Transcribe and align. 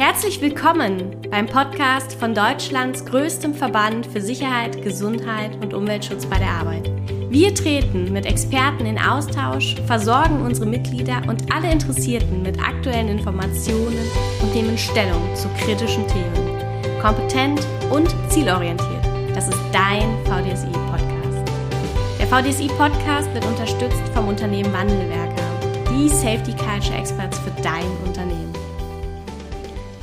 Herzlich 0.00 0.40
willkommen 0.40 1.16
beim 1.30 1.46
Podcast 1.46 2.14
von 2.14 2.34
Deutschlands 2.34 3.04
größtem 3.04 3.54
Verband 3.54 4.06
für 4.06 4.20
Sicherheit, 4.20 4.82
Gesundheit 4.82 5.56
und 5.62 5.74
Umweltschutz 5.74 6.26
bei 6.26 6.38
der 6.38 6.48
Arbeit. 6.48 6.90
Wir 7.28 7.54
treten 7.54 8.12
mit 8.12 8.26
Experten 8.26 8.86
in 8.86 8.98
Austausch, 8.98 9.76
versorgen 9.86 10.40
unsere 10.42 10.66
Mitglieder 10.66 11.22
und 11.28 11.52
alle 11.54 11.70
Interessierten 11.70 12.42
mit 12.42 12.58
aktuellen 12.60 13.08
Informationen 13.08 13.98
und 14.42 14.54
nehmen 14.54 14.78
Stellung 14.78 15.22
zu 15.36 15.48
kritischen 15.62 16.06
Themen. 16.08 17.00
Kompetent 17.00 17.60
und 17.90 18.08
zielorientiert. 18.30 19.04
Das 19.34 19.48
ist 19.48 19.60
dein 19.72 20.16
VDSI-Podcast. 20.24 21.46
Der 22.18 22.26
VDSI-Podcast 22.26 23.32
wird 23.34 23.44
unterstützt 23.46 24.08
vom 24.14 24.28
Unternehmen 24.28 24.72
Wandelwerker, 24.72 25.44
die 25.90 26.08
Safety 26.08 26.52
Culture 26.52 26.98
Experts 26.98 27.38
für 27.38 27.50
dein 27.62 27.86
Unternehmen. 28.06 28.29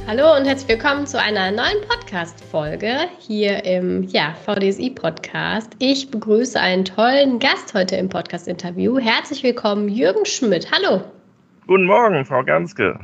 Hallo 0.08 0.38
und 0.38 0.46
herzlich 0.46 0.70
willkommen 0.70 1.06
zu 1.06 1.20
einer 1.20 1.52
neuen 1.52 1.82
Podcast-Folge 1.86 3.10
hier 3.20 3.66
im 3.66 4.04
ja, 4.04 4.34
VDSI-Podcast. 4.46 5.74
Ich 5.80 6.10
begrüße 6.10 6.58
einen 6.58 6.86
tollen 6.86 7.40
Gast 7.40 7.74
heute 7.74 7.98
im 7.98 8.08
Podcast-Interview. 8.08 9.00
Herzlich 9.00 9.44
willkommen, 9.44 9.90
Jürgen 9.90 10.26
Schmidt. 10.26 10.72
Hallo. 10.72 11.02
Guten 11.68 11.84
Morgen, 11.84 12.24
Frau 12.24 12.42
Ganske. 12.42 12.98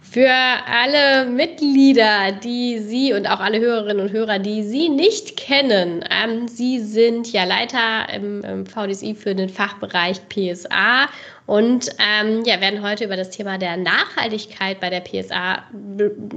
Für 0.00 0.28
alle 0.28 1.30
Mitglieder, 1.30 2.32
die 2.42 2.80
Sie 2.80 3.12
und 3.12 3.26
auch 3.26 3.38
alle 3.38 3.60
Hörerinnen 3.60 4.08
und 4.08 4.12
Hörer, 4.12 4.40
die 4.40 4.64
Sie 4.64 4.88
nicht 4.88 5.36
kennen, 5.36 6.04
ähm, 6.10 6.48
Sie 6.48 6.80
sind 6.80 7.32
ja 7.32 7.44
Leiter 7.44 8.12
im, 8.12 8.42
im 8.42 8.66
VDSI 8.66 9.14
für 9.14 9.36
den 9.36 9.48
Fachbereich 9.48 10.20
PSA 10.28 11.06
und 11.46 11.90
ähm, 11.98 12.42
ja, 12.44 12.60
werden 12.60 12.82
heute 12.82 13.04
über 13.04 13.16
das 13.16 13.30
Thema 13.30 13.56
der 13.56 13.76
Nachhaltigkeit 13.76 14.80
bei 14.80 14.90
der 14.90 15.00
PSA 15.00 15.62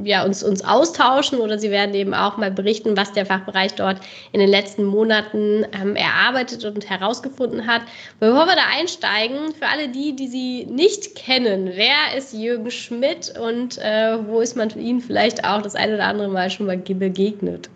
ja, 0.03 0.23
uns, 0.23 0.43
uns 0.43 0.63
austauschen 0.63 1.39
oder 1.39 1.57
Sie 1.57 1.71
werden 1.71 1.95
eben 1.95 2.13
auch 2.13 2.37
mal 2.37 2.51
berichten, 2.51 2.95
was 2.95 3.11
der 3.13 3.25
Fachbereich 3.25 3.73
dort 3.73 3.99
in 4.33 4.39
den 4.39 4.49
letzten 4.49 4.85
Monaten 4.85 5.65
ähm, 5.73 5.95
erarbeitet 5.95 6.63
und 6.63 6.87
herausgefunden 6.87 7.65
hat. 7.65 7.81
Bevor 8.19 8.45
wir 8.45 8.55
da 8.55 8.63
einsteigen, 8.77 9.53
für 9.55 9.67
alle 9.67 9.89
die, 9.89 10.15
die 10.15 10.27
Sie 10.27 10.65
nicht 10.65 11.15
kennen, 11.15 11.71
wer 11.73 12.15
ist 12.15 12.33
Jürgen 12.33 12.69
Schmidt 12.69 13.33
und 13.39 13.79
äh, 13.79 14.17
wo 14.27 14.41
ist 14.41 14.55
man 14.55 14.69
Ihnen 14.69 15.01
vielleicht 15.01 15.43
auch 15.43 15.63
das 15.63 15.73
eine 15.75 15.95
oder 15.95 16.05
andere 16.05 16.29
Mal 16.29 16.51
schon 16.51 16.67
mal 16.67 16.77
begegnet? 16.77 17.69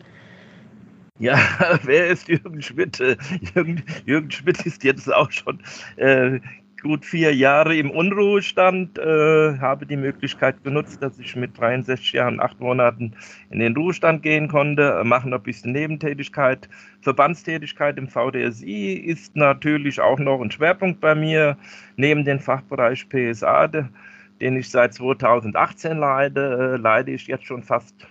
Ja, 1.20 1.40
wer 1.84 2.08
ist 2.08 2.28
Jürgen 2.28 2.62
Schmidt? 2.62 3.00
Äh, 3.00 3.18
Jürgen, 3.56 3.84
Jürgen 4.06 4.30
Schmidt 4.30 4.64
ist 4.66 4.84
jetzt 4.84 5.12
auch 5.12 5.32
schon 5.32 5.60
äh, 5.98 6.40
gut 6.84 7.06
vier 7.06 7.34
Jahre 7.34 7.76
im 7.76 7.90
Unruhestand, 7.90 9.00
äh, 9.00 9.58
habe 9.58 9.86
die 9.86 9.96
Möglichkeit 9.96 10.64
genutzt, 10.64 11.02
dass 11.02 11.18
ich 11.18 11.36
mit 11.36 11.58
63 11.58 12.14
Jahren, 12.14 12.40
acht 12.40 12.60
Monaten 12.60 13.14
in 13.50 13.60
den 13.60 13.76
Ruhestand 13.76 14.22
gehen 14.22 14.50
konnte, 14.50 15.00
äh, 15.00 15.04
mache 15.04 15.30
noch 15.30 15.40
ein 15.40 15.44
bisschen 15.44 15.72
Nebentätigkeit. 15.72 16.70
Verbandstätigkeit 17.02 17.98
im 17.98 18.08
VDSI 18.08 18.94
ist 18.94 19.36
natürlich 19.36 20.00
auch 20.02 20.20
noch 20.20 20.42
ein 20.42 20.52
Schwerpunkt 20.52 21.00
bei 21.00 21.16
mir, 21.16 21.58
neben 21.96 22.26
dem 22.26 22.40
Fachbereich 22.40 23.08
PSA, 23.10 23.68
den 23.68 24.58
ich 24.58 24.70
seit 24.70 24.94
2018 24.94 25.98
leide, 25.98 26.76
äh, 26.76 26.78
leide 26.78 27.12
ich 27.12 27.28
jetzt 27.28 27.46
schon 27.46 27.64
fast 27.64 28.08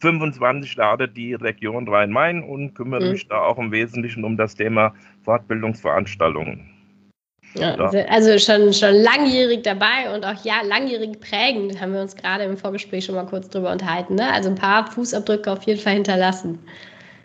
25 0.00 0.76
Jahre 0.76 1.08
die 1.08 1.34
Region 1.34 1.88
Rhein-Main 1.88 2.42
und 2.42 2.74
kümmere 2.74 3.04
mhm. 3.04 3.12
mich 3.12 3.28
da 3.28 3.38
auch 3.38 3.58
im 3.58 3.72
Wesentlichen 3.72 4.24
um 4.24 4.36
das 4.36 4.54
Thema 4.54 4.94
Fortbildungsveranstaltungen. 5.24 6.79
Ja, 7.54 7.74
also 8.08 8.38
schon, 8.38 8.72
schon 8.72 8.94
langjährig 8.94 9.62
dabei 9.62 10.14
und 10.14 10.24
auch 10.24 10.44
ja, 10.44 10.62
langjährig 10.62 11.18
prägend, 11.20 11.80
haben 11.80 11.92
wir 11.92 12.00
uns 12.00 12.14
gerade 12.14 12.44
im 12.44 12.56
Vorgespräch 12.56 13.04
schon 13.04 13.16
mal 13.16 13.26
kurz 13.26 13.48
drüber 13.48 13.72
unterhalten. 13.72 14.14
Ne? 14.14 14.32
Also 14.32 14.50
ein 14.50 14.54
paar 14.54 14.90
Fußabdrücke 14.90 15.50
auf 15.50 15.62
jeden 15.64 15.80
Fall 15.80 15.94
hinterlassen. 15.94 16.58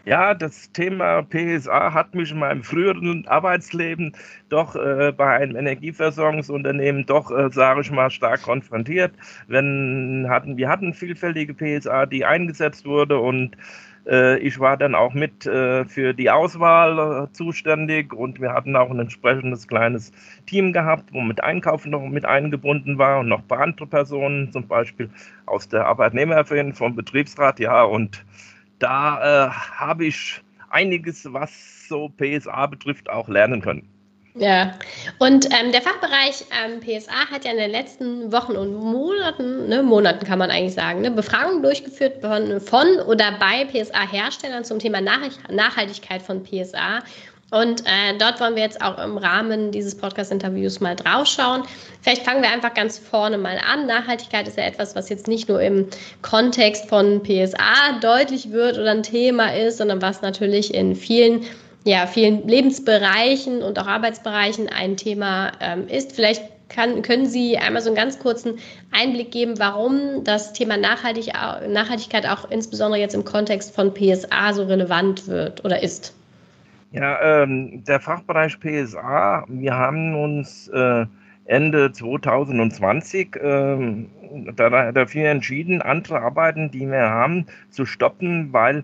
Ja, 0.05 0.35
das 0.35 0.71
Thema 0.71 1.23
PSA 1.23 1.91
hat 1.91 2.13
mich 2.13 2.29
in 2.29 2.37
meinem 2.37 2.63
früheren 2.63 3.27
Arbeitsleben 3.27 4.15
doch 4.49 4.75
äh, 4.75 5.11
bei 5.11 5.37
einem 5.37 5.55
Energieversorgungsunternehmen 5.55 7.07
doch, 7.07 7.31
äh, 7.31 7.49
sage 7.51 7.81
ich 7.81 7.89
mal, 7.89 8.11
stark 8.11 8.43
konfrontiert. 8.43 9.13
Wenn, 9.47 10.27
hatten, 10.29 10.57
wir 10.57 10.69
hatten 10.69 10.93
vielfältige 10.93 11.55
PSA, 11.55 12.05
die 12.05 12.23
eingesetzt 12.23 12.85
wurde 12.85 13.17
und 13.17 13.57
ich 14.05 14.59
war 14.59 14.77
dann 14.77 14.93
auch 14.93 15.13
mit 15.13 15.45
äh, 15.45 15.85
für 15.85 16.13
die 16.13 16.29
Auswahl 16.29 17.25
äh, 17.25 17.33
zuständig 17.33 18.13
und 18.13 18.39
wir 18.39 18.53
hatten 18.53 18.75
auch 18.75 18.91
ein 18.91 18.99
entsprechendes 18.99 19.67
kleines 19.67 20.11
Team 20.45 20.73
gehabt, 20.73 21.11
wo 21.11 21.21
mit 21.21 21.43
Einkauf 21.43 21.85
noch 21.85 22.07
mit 22.07 22.25
eingebunden 22.25 22.97
war 22.97 23.19
und 23.19 23.29
noch 23.29 23.39
ein 23.39 23.47
paar 23.47 23.61
andere 23.61 23.87
Personen, 23.87 24.51
zum 24.51 24.67
Beispiel 24.67 25.09
aus 25.47 25.67
der 25.67 25.87
Arbeitnehmervereinigung 25.87 26.75
vom 26.75 26.95
Betriebsrat. 26.95 27.59
Ja, 27.59 27.83
und 27.83 28.23
da 28.79 29.51
habe 29.51 30.05
ich 30.05 30.41
einiges, 30.69 31.31
was 31.33 31.87
so 31.87 32.09
PSA 32.09 32.67
betrifft, 32.67 33.09
auch 33.09 33.27
lernen 33.27 33.61
können. 33.61 33.94
Ja, 34.37 34.73
und 35.17 35.45
ähm, 35.45 35.71
der 35.71 35.81
Fachbereich 35.81 36.43
ähm, 36.51 36.81
PSA 36.81 37.31
hat 37.31 37.45
ja 37.45 37.51
in 37.51 37.57
den 37.57 37.71
letzten 37.71 38.33
Wochen 38.33 38.57
und 38.57 38.75
Monaten, 38.75 39.69
ne, 39.69 39.81
Monaten 39.81 40.25
kann 40.25 40.39
man 40.39 40.51
eigentlich 40.51 40.73
sagen, 40.73 41.01
ne, 41.01 41.09
Befragungen 41.09 41.63
durchgeführt 41.63 42.19
von, 42.19 42.59
von 42.59 42.99
oder 43.07 43.31
bei 43.39 43.63
PSA-Herstellern 43.63 44.65
zum 44.65 44.79
Thema 44.79 44.99
Nach 44.99 45.21
Nachhaltigkeit 45.49 46.21
von 46.21 46.43
PSA. 46.43 47.01
Und 47.51 47.81
äh, 47.85 48.17
dort 48.19 48.41
wollen 48.41 48.55
wir 48.55 48.63
jetzt 48.63 48.81
auch 48.81 48.97
im 49.01 49.17
Rahmen 49.17 49.71
dieses 49.71 49.95
Podcast-Interviews 49.95 50.81
mal 50.81 50.97
draufschauen. 50.97 51.63
Vielleicht 52.01 52.23
fangen 52.23 52.41
wir 52.41 52.49
einfach 52.49 52.73
ganz 52.73 52.97
vorne 52.97 53.37
mal 53.37 53.57
an. 53.65 53.87
Nachhaltigkeit 53.87 54.49
ist 54.49 54.57
ja 54.57 54.65
etwas, 54.65 54.95
was 54.97 55.07
jetzt 55.07 55.29
nicht 55.29 55.47
nur 55.47 55.61
im 55.61 55.87
Kontext 56.21 56.89
von 56.89 57.23
PSA 57.23 57.99
deutlich 58.01 58.51
wird 58.51 58.77
oder 58.77 58.91
ein 58.91 59.03
Thema 59.03 59.55
ist, 59.55 59.77
sondern 59.77 60.01
was 60.01 60.21
natürlich 60.21 60.73
in 60.73 60.93
vielen 60.95 61.45
ja, 61.85 62.07
vielen 62.07 62.47
Lebensbereichen 62.47 63.61
und 63.61 63.79
auch 63.79 63.87
Arbeitsbereichen 63.87 64.67
ein 64.67 64.97
Thema 64.97 65.51
ähm, 65.61 65.87
ist. 65.87 66.13
Vielleicht 66.13 66.43
kann, 66.67 67.03
können 67.03 67.27
Sie 67.27 67.57
einmal 67.57 67.81
so 67.83 67.89
einen 67.89 67.95
ganz 67.95 68.17
kurzen 68.17 68.57
Einblick 68.91 69.31
geben, 69.31 69.59
warum 69.59 70.23
das 70.23 70.53
Thema 70.53 70.77
Nachhaltig, 70.77 71.27
Nachhaltigkeit 71.67 72.27
auch 72.27 72.49
insbesondere 72.49 72.99
jetzt 72.99 73.13
im 73.13 73.23
Kontext 73.23 73.73
von 73.73 73.93
PSA 73.93 74.53
so 74.53 74.63
relevant 74.63 75.27
wird 75.27 75.63
oder 75.63 75.83
ist? 75.83 76.15
Ja, 76.91 77.43
ähm, 77.43 77.83
der 77.83 77.99
Fachbereich 77.99 78.59
PSA, 78.59 79.45
wir 79.47 79.75
haben 79.75 80.15
uns 80.15 80.67
äh, 80.69 81.05
Ende 81.45 81.91
2020 81.91 83.35
äh, 83.35 84.05
dafür 84.55 85.29
entschieden, 85.29 85.83
andere 85.83 86.21
Arbeiten, 86.21 86.71
die 86.71 86.87
wir 86.89 87.09
haben, 87.09 87.45
zu 87.69 87.85
stoppen, 87.85 88.51
weil 88.53 88.83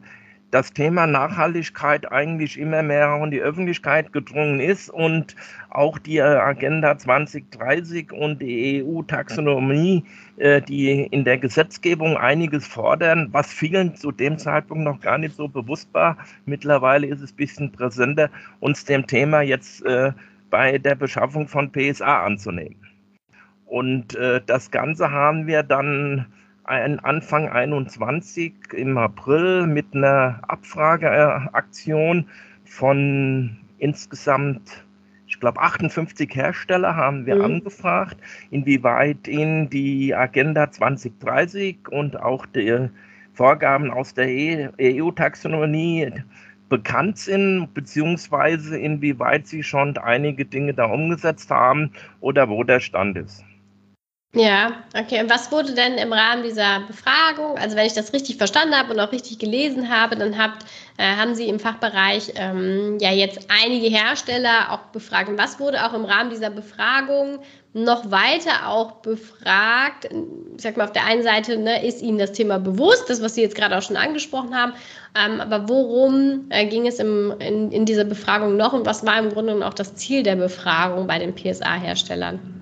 das 0.51 0.73
Thema 0.73 1.07
Nachhaltigkeit 1.07 2.11
eigentlich 2.11 2.59
immer 2.59 2.83
mehr 2.83 3.19
in 3.23 3.31
die 3.31 3.41
Öffentlichkeit 3.41 4.11
gedrungen 4.11 4.59
ist 4.59 4.89
und 4.89 5.35
auch 5.69 5.97
die 5.97 6.17
äh, 6.17 6.21
Agenda 6.21 6.97
2030 6.97 8.11
und 8.11 8.41
die 8.41 8.83
EU-Taxonomie, 8.83 10.03
äh, 10.37 10.61
die 10.61 11.03
in 11.03 11.23
der 11.23 11.37
Gesetzgebung 11.37 12.17
einiges 12.17 12.67
fordern, 12.67 13.29
was 13.31 13.51
vielen 13.51 13.95
zu 13.95 14.11
dem 14.11 14.37
Zeitpunkt 14.37 14.83
noch 14.83 14.99
gar 14.99 15.17
nicht 15.17 15.35
so 15.37 15.47
bewusst 15.47 15.87
war. 15.93 16.17
Mittlerweile 16.45 17.07
ist 17.07 17.21
es 17.21 17.31
ein 17.31 17.37
bisschen 17.37 17.71
präsenter, 17.71 18.29
uns 18.59 18.83
dem 18.83 19.07
Thema 19.07 19.41
jetzt 19.41 19.85
äh, 19.85 20.11
bei 20.49 20.77
der 20.77 20.95
Beschaffung 20.95 21.47
von 21.47 21.71
PSA 21.71 22.25
anzunehmen. 22.25 22.75
Und 23.65 24.17
das 24.47 24.69
Ganze 24.69 25.11
haben 25.11 25.47
wir 25.47 25.63
dann 25.63 26.25
Anfang 26.71 27.49
21 27.49 28.53
im 28.73 28.97
April 28.97 29.67
mit 29.67 29.87
einer 29.93 30.39
Abfrageaktion 30.47 32.25
von 32.63 33.57
insgesamt, 33.77 34.85
ich 35.27 35.39
glaube, 35.39 35.59
58 35.59 36.33
Hersteller 36.33 36.95
haben 36.95 37.25
wir 37.25 37.35
mhm. 37.35 37.41
angefragt, 37.41 38.17
inwieweit 38.51 39.27
ihnen 39.27 39.69
die 39.69 40.15
Agenda 40.15 40.71
2030 40.71 41.89
und 41.89 42.17
auch 42.17 42.45
die 42.45 42.87
Vorgaben 43.33 43.91
aus 43.91 44.13
der 44.13 44.27
EU-Taxonomie 44.79 46.03
e 46.03 46.23
bekannt 46.69 47.17
sind, 47.17 47.73
beziehungsweise 47.73 48.77
inwieweit 48.77 49.45
sie 49.45 49.61
schon 49.61 49.97
einige 49.97 50.45
Dinge 50.45 50.73
da 50.73 50.85
umgesetzt 50.85 51.49
haben 51.49 51.91
oder 52.21 52.47
wo 52.47 52.63
der 52.63 52.79
Stand 52.79 53.17
ist. 53.17 53.43
Ja, 54.33 54.83
okay. 54.97 55.21
Und 55.21 55.29
was 55.29 55.51
wurde 55.51 55.73
denn 55.73 55.95
im 55.95 56.13
Rahmen 56.13 56.43
dieser 56.43 56.79
Befragung, 56.87 57.57
also 57.57 57.75
wenn 57.75 57.85
ich 57.85 57.93
das 57.93 58.13
richtig 58.13 58.37
verstanden 58.37 58.73
habe 58.73 58.93
und 58.93 58.99
auch 59.01 59.11
richtig 59.11 59.39
gelesen 59.39 59.89
habe, 59.89 60.15
dann 60.15 60.37
habt, 60.37 60.63
äh, 60.97 61.03
haben 61.17 61.35
Sie 61.35 61.49
im 61.49 61.59
Fachbereich 61.59 62.31
ähm, 62.35 62.97
ja 63.01 63.11
jetzt 63.11 63.47
einige 63.49 63.87
Hersteller 63.87 64.71
auch 64.71 64.91
befragt. 64.93 65.29
Was 65.35 65.59
wurde 65.59 65.85
auch 65.85 65.93
im 65.93 66.05
Rahmen 66.05 66.29
dieser 66.29 66.49
Befragung 66.49 67.39
noch 67.73 68.09
weiter 68.09 68.69
auch 68.69 69.01
befragt? 69.01 70.07
Ich 70.55 70.63
sag 70.63 70.77
mal, 70.77 70.85
auf 70.85 70.93
der 70.93 71.05
einen 71.05 71.23
Seite 71.23 71.57
ne, 71.57 71.85
ist 71.85 72.01
Ihnen 72.01 72.17
das 72.17 72.31
Thema 72.31 72.57
bewusst, 72.57 73.09
das, 73.09 73.21
was 73.21 73.35
Sie 73.35 73.41
jetzt 73.41 73.55
gerade 73.55 73.77
auch 73.77 73.81
schon 73.81 73.97
angesprochen 73.97 74.55
haben, 74.55 74.71
ähm, 75.13 75.41
aber 75.41 75.67
worum 75.67 76.45
äh, 76.51 76.65
ging 76.67 76.87
es 76.87 76.99
im, 76.99 77.33
in, 77.39 77.69
in 77.73 77.85
dieser 77.85 78.05
Befragung 78.05 78.55
noch 78.55 78.71
und 78.71 78.85
was 78.85 79.05
war 79.05 79.19
im 79.19 79.29
Grunde 79.29 79.67
auch 79.67 79.73
das 79.73 79.95
Ziel 79.95 80.23
der 80.23 80.37
Befragung 80.37 81.05
bei 81.05 81.19
den 81.19 81.35
PSA-Herstellern? 81.35 82.60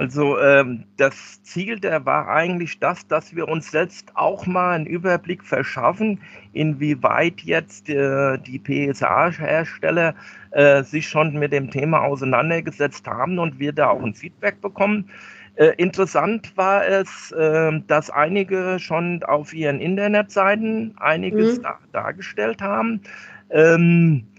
Also 0.00 0.38
ähm, 0.38 0.84
das 0.96 1.42
Ziel 1.42 1.78
der 1.78 2.06
war 2.06 2.26
eigentlich 2.26 2.78
das, 2.78 3.06
dass 3.06 3.36
wir 3.36 3.46
uns 3.46 3.70
selbst 3.70 4.10
auch 4.14 4.46
mal 4.46 4.70
einen 4.70 4.86
Überblick 4.86 5.44
verschaffen, 5.44 6.22
inwieweit 6.54 7.42
jetzt 7.42 7.90
äh, 7.90 8.38
die 8.38 8.58
PSA-Hersteller 8.58 10.14
äh, 10.52 10.82
sich 10.84 11.06
schon 11.06 11.34
mit 11.34 11.52
dem 11.52 11.70
Thema 11.70 12.00
auseinandergesetzt 12.00 13.06
haben 13.06 13.38
und 13.38 13.58
wir 13.58 13.74
da 13.74 13.90
auch 13.90 14.02
ein 14.02 14.14
Feedback 14.14 14.62
bekommen. 14.62 15.10
Äh, 15.56 15.74
interessant 15.76 16.56
war 16.56 16.86
es, 16.86 17.30
äh, 17.32 17.70
dass 17.86 18.08
einige 18.08 18.78
schon 18.78 19.22
auf 19.24 19.52
ihren 19.52 19.80
Internetseiten 19.80 20.94
einiges 20.96 21.58
mhm. 21.58 21.62
da, 21.62 21.78
dargestellt 21.92 22.62
haben. 22.62 23.02
Ähm, 23.50 24.29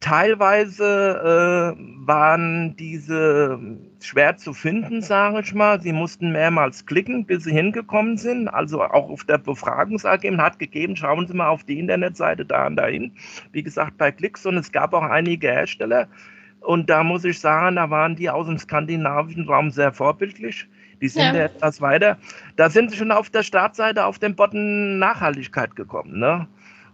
Teilweise 0.00 1.74
äh, 1.74 2.06
waren 2.06 2.76
diese 2.76 3.58
schwer 4.00 4.36
zu 4.36 4.52
finden, 4.52 5.00
sage 5.00 5.40
ich 5.40 5.54
mal. 5.54 5.80
Sie 5.80 5.92
mussten 5.92 6.32
mehrmals 6.32 6.84
klicken, 6.84 7.24
bis 7.24 7.44
sie 7.44 7.52
hingekommen 7.52 8.18
sind. 8.18 8.48
Also 8.48 8.82
auch 8.82 9.08
auf 9.08 9.24
der 9.24 9.38
Befragungsergebnis 9.38 10.40
hat 10.40 10.58
gegeben, 10.58 10.96
schauen 10.96 11.26
Sie 11.26 11.34
mal 11.34 11.48
auf 11.48 11.64
die 11.64 11.78
Internetseite 11.78 12.44
da 12.44 12.66
und 12.66 12.76
dahin. 12.76 13.12
Wie 13.52 13.62
gesagt, 13.62 13.96
bei 13.96 14.12
Klicks 14.12 14.44
und 14.44 14.58
es 14.58 14.70
gab 14.70 14.92
auch 14.92 15.02
einige 15.02 15.48
Hersteller. 15.48 16.08
Und 16.60 16.90
da 16.90 17.02
muss 17.02 17.24
ich 17.24 17.40
sagen, 17.40 17.76
da 17.76 17.88
waren 17.90 18.16
die 18.16 18.28
aus 18.28 18.46
dem 18.46 18.58
skandinavischen 18.58 19.48
Raum 19.48 19.70
sehr 19.70 19.92
vorbildlich. 19.92 20.68
Die 21.00 21.08
sind 21.08 21.34
ja. 21.34 21.44
etwas 21.44 21.80
weiter. 21.80 22.18
Da 22.56 22.70
sind 22.70 22.90
sie 22.90 22.96
schon 22.96 23.12
auf 23.12 23.30
der 23.30 23.42
Startseite 23.42 24.04
auf 24.04 24.18
den 24.18 24.34
Button 24.34 24.98
Nachhaltigkeit 24.98 25.76
gekommen. 25.76 26.18
Ne? 26.18 26.46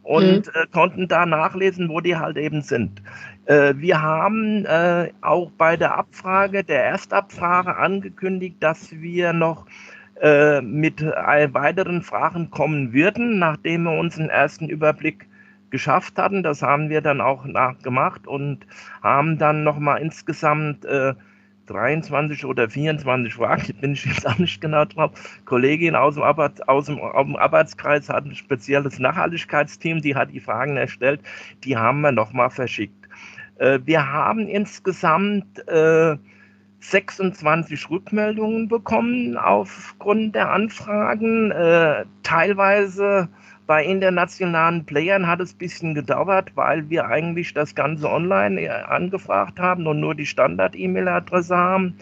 Und 0.02 0.46
mhm. 0.46 0.52
äh, 0.54 0.66
konnten 0.72 1.08
da 1.08 1.26
nachlesen, 1.26 1.88
wo 1.88 2.00
die 2.00 2.16
halt 2.16 2.36
eben 2.36 2.62
sind. 2.62 3.02
Äh, 3.46 3.74
wir 3.76 4.00
haben 4.00 4.64
äh, 4.66 5.10
auch 5.20 5.50
bei 5.52 5.76
der 5.76 5.96
Abfrage, 5.96 6.64
der 6.64 6.84
Erstabfrage 6.84 7.76
angekündigt, 7.76 8.56
dass 8.60 8.92
wir 8.92 9.32
noch 9.32 9.66
äh, 10.20 10.60
mit 10.60 11.02
weiteren 11.02 12.02
Fragen 12.02 12.50
kommen 12.50 12.92
würden, 12.92 13.38
nachdem 13.38 13.84
wir 13.84 13.98
uns 13.98 14.18
einen 14.18 14.30
ersten 14.30 14.68
Überblick 14.68 15.26
geschafft 15.70 16.18
hatten. 16.18 16.44
Das 16.44 16.62
haben 16.62 16.90
wir 16.90 17.00
dann 17.00 17.20
auch 17.20 17.44
nachgemacht 17.44 18.28
und 18.28 18.66
haben 19.02 19.38
dann 19.38 19.64
nochmal 19.64 20.00
insgesamt 20.00 20.84
äh, 20.84 21.14
23 21.72 22.44
oder 22.44 22.68
24 22.68 23.34
Fragen, 23.34 23.74
bin 23.80 23.92
ich 23.92 24.04
jetzt 24.04 24.26
auch 24.26 24.38
nicht 24.38 24.60
genau 24.60 24.84
drauf. 24.84 25.10
Kollegin 25.44 25.94
aus 25.94 26.14
dem, 26.14 26.22
Arbeit, 26.22 26.68
aus 26.68 26.86
dem, 26.86 27.00
aus 27.00 27.26
dem 27.26 27.36
Arbeitskreis 27.36 28.08
hat 28.08 28.24
ein 28.24 28.34
spezielles 28.34 28.98
Nachhaltigkeitsteam, 28.98 30.00
die 30.00 30.14
hat 30.14 30.32
die 30.32 30.40
Fragen 30.40 30.76
erstellt, 30.76 31.20
die 31.64 31.76
haben 31.76 32.02
wir 32.02 32.12
nochmal 32.12 32.50
verschickt. 32.50 33.08
Äh, 33.58 33.80
wir 33.84 34.12
haben 34.12 34.48
insgesamt 34.48 35.66
äh, 35.68 36.16
26 36.80 37.90
Rückmeldungen 37.90 38.68
bekommen 38.68 39.36
aufgrund 39.36 40.34
der 40.34 40.50
Anfragen, 40.50 41.52
äh, 41.52 42.04
teilweise 42.22 43.28
bei 43.66 43.84
internationalen 43.84 44.84
Playern 44.84 45.26
hat 45.26 45.40
es 45.40 45.54
ein 45.54 45.58
bisschen 45.58 45.94
gedauert, 45.94 46.50
weil 46.56 46.88
wir 46.90 47.06
eigentlich 47.06 47.54
das 47.54 47.74
Ganze 47.74 48.10
online 48.10 48.60
äh, 48.60 48.68
angefragt 48.68 49.58
haben 49.58 49.86
und 49.86 50.00
nur 50.00 50.14
die 50.14 50.26
Standard-E-Mail-Adresse 50.26 51.56
haben. 51.56 51.96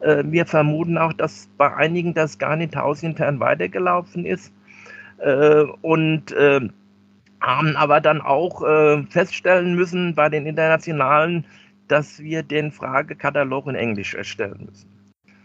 Äh, 0.00 0.24
wir 0.26 0.46
vermuten 0.46 0.98
auch, 0.98 1.12
dass 1.12 1.48
bei 1.56 1.74
einigen 1.74 2.14
das 2.14 2.38
gar 2.38 2.56
nicht 2.56 2.76
hausintern 2.76 3.40
weitergelaufen 3.40 4.26
ist. 4.26 4.52
Äh, 5.18 5.64
und 5.82 6.34
haben 7.40 7.76
aber 7.76 8.00
dann 8.00 8.20
auch 8.22 8.62
feststellen 9.10 9.76
müssen 9.76 10.14
bei 10.14 10.28
den 10.28 10.46
internationalen, 10.46 11.44
dass 11.86 12.18
wir 12.18 12.42
den 12.42 12.72
Fragekatalog 12.72 13.66
in 13.68 13.74
Englisch 13.74 14.14
erstellen 14.14 14.66
müssen. 14.66 14.95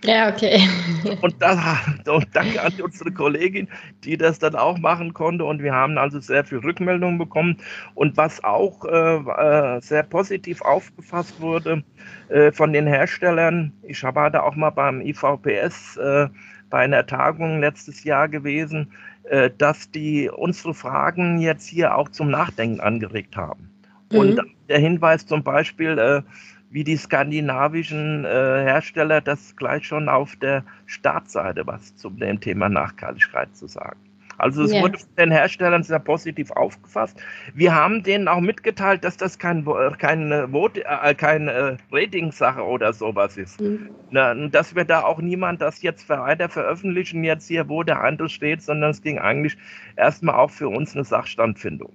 Ja, 0.04 0.30
okay. 0.30 0.68
und, 1.22 1.36
das, 1.40 1.60
und 2.08 2.28
danke 2.34 2.62
an 2.62 2.74
unsere 2.82 3.12
Kollegin, 3.12 3.68
die 4.04 4.18
das 4.18 4.40
dann 4.40 4.56
auch 4.56 4.78
machen 4.78 5.14
konnte. 5.14 5.46
Und 5.46 5.62
wir 5.62 5.74
haben 5.74 5.98
also 5.98 6.20
sehr 6.20 6.44
viel 6.44 6.58
Rückmeldungen 6.60 7.20
bekommen. 7.20 7.58
Und 7.94 8.18
was 8.18 8.44
auch 8.44 8.84
äh, 8.86 9.18
äh 9.18 9.82
sehr 9.82 10.04
positiv 10.04 10.62
aufgefasst 10.62 11.40
wurde 11.40 11.84
äh, 12.30 12.52
von 12.52 12.74
den 12.74 12.88
Herstellern, 12.88 13.74
ich 13.84 14.04
habe 14.04 14.32
da 14.32 14.42
auch 14.42 14.56
mal 14.56 14.72
beim 14.72 15.02
IVPS 15.02 15.98
äh, 15.98 16.28
bei 16.70 16.80
einer 16.80 17.06
Tagung 17.06 17.60
letztes 17.60 18.04
Jahr 18.04 18.28
gewesen, 18.28 18.92
äh, 19.26 19.52
dass 19.56 19.92
die 19.92 20.30
unsere 20.30 20.74
Fragen 20.74 21.40
jetzt 21.40 21.68
hier 21.68 21.96
auch 21.96 22.10
zum 22.10 22.32
Nachdenken 22.32 22.80
angeregt 22.80 23.38
haben. 23.38 23.70
Mhm. 24.12 24.18
Und 24.18 24.42
der 24.68 24.80
Hinweis 24.80 25.26
zum 25.28 25.44
Beispiel, 25.44 25.98
äh, 26.00 26.22
wie 26.72 26.84
die 26.84 26.98
skandinavischen 26.98 28.26
äh, 28.26 28.28
Hersteller 28.28 29.22
das 29.22 29.56
gleich 29.56 29.86
schon 29.86 30.10
auf 30.10 30.36
der 30.38 30.64
Startseite 30.86 31.68
was 31.68 31.96
zum 31.98 32.18
dem 32.18 32.40
Thema 32.40 32.70
Nachhaltigkeit 32.70 33.56
zu 33.56 33.68
sagen. 33.68 34.00
Also 34.42 34.64
es 34.64 34.72
yeah. 34.72 34.82
wurde 34.82 34.98
von 34.98 35.10
den 35.20 35.32
Herstellern 35.32 35.84
sehr 35.84 36.00
positiv 36.00 36.50
aufgefasst. 36.52 37.22
Wir 37.54 37.76
haben 37.76 38.02
denen 38.02 38.28
auch 38.28 38.40
mitgeteilt, 38.40 39.04
dass 39.04 39.16
das 39.16 39.38
kein, 39.38 39.64
keine, 40.00 40.50
Vote, 40.50 40.84
äh, 40.84 41.14
keine 41.14 41.52
äh, 41.52 41.78
Ratingsache 41.92 42.64
oder 42.64 42.92
sowas 42.92 43.38
ist. 43.38 43.62
Mhm. 43.62 43.92
Na, 44.10 44.34
dass 44.34 44.76
wir 44.76 44.84
da 44.84 45.04
auch 45.04 45.20
niemand 45.20 45.62
das 45.62 45.84
jetzt 45.84 46.10
weiter 46.10 46.50
veröffentlichen, 46.50 47.24
jetzt 47.24 47.48
hier, 47.48 47.70
wo 47.70 47.84
der 47.84 48.02
Handel 48.02 48.30
steht, 48.30 48.64
sondern 48.64 48.90
es 48.90 49.04
ging 49.04 49.20
eigentlich 49.20 49.58
erstmal 49.96 50.36
auch 50.36 50.50
für 50.50 50.70
uns 50.70 50.96
eine 50.96 51.04
Sachstandfindung. 51.04 51.94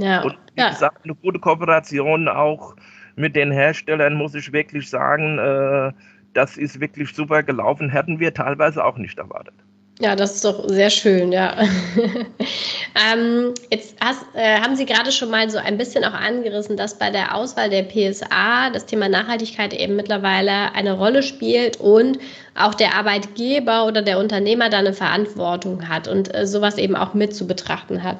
Ja. 0.00 0.22
Und 0.22 0.36
wie 0.54 0.60
ja. 0.60 0.70
gesagt, 0.70 1.04
eine 1.04 1.14
gute 1.14 1.38
Kooperation 1.38 2.26
auch 2.26 2.74
mit 3.18 3.36
den 3.36 3.50
Herstellern 3.50 4.14
muss 4.14 4.34
ich 4.34 4.52
wirklich 4.52 4.88
sagen, 4.88 5.38
äh, 5.38 5.92
das 6.32 6.56
ist 6.56 6.80
wirklich 6.80 7.12
super 7.14 7.42
gelaufen. 7.42 7.90
Hätten 7.90 8.20
wir 8.20 8.32
teilweise 8.32 8.84
auch 8.84 8.96
nicht 8.96 9.18
erwartet. 9.18 9.54
Ja, 10.00 10.14
das 10.14 10.36
ist 10.36 10.44
doch 10.44 10.68
sehr 10.68 10.90
schön, 10.90 11.32
ja. 11.32 11.56
ähm, 13.12 13.52
jetzt 13.68 13.96
hast, 14.00 14.24
äh, 14.34 14.60
haben 14.60 14.76
Sie 14.76 14.86
gerade 14.86 15.10
schon 15.10 15.28
mal 15.28 15.50
so 15.50 15.58
ein 15.58 15.76
bisschen 15.76 16.04
auch 16.04 16.12
angerissen, 16.12 16.76
dass 16.76 16.96
bei 16.98 17.10
der 17.10 17.34
Auswahl 17.34 17.68
der 17.68 17.82
PSA 17.82 18.70
das 18.70 18.86
Thema 18.86 19.08
Nachhaltigkeit 19.08 19.74
eben 19.74 19.96
mittlerweile 19.96 20.72
eine 20.72 20.92
Rolle 20.92 21.24
spielt 21.24 21.78
und 21.78 22.20
auch 22.54 22.74
der 22.74 22.94
Arbeitgeber 22.94 23.86
oder 23.86 24.00
der 24.02 24.20
Unternehmer 24.20 24.70
da 24.70 24.78
eine 24.78 24.92
Verantwortung 24.92 25.88
hat 25.88 26.06
und 26.06 26.32
äh, 26.32 26.46
sowas 26.46 26.78
eben 26.78 26.94
auch 26.94 27.14
mit 27.14 27.34
zu 27.34 27.48
betrachten 27.48 28.04
hat. 28.04 28.18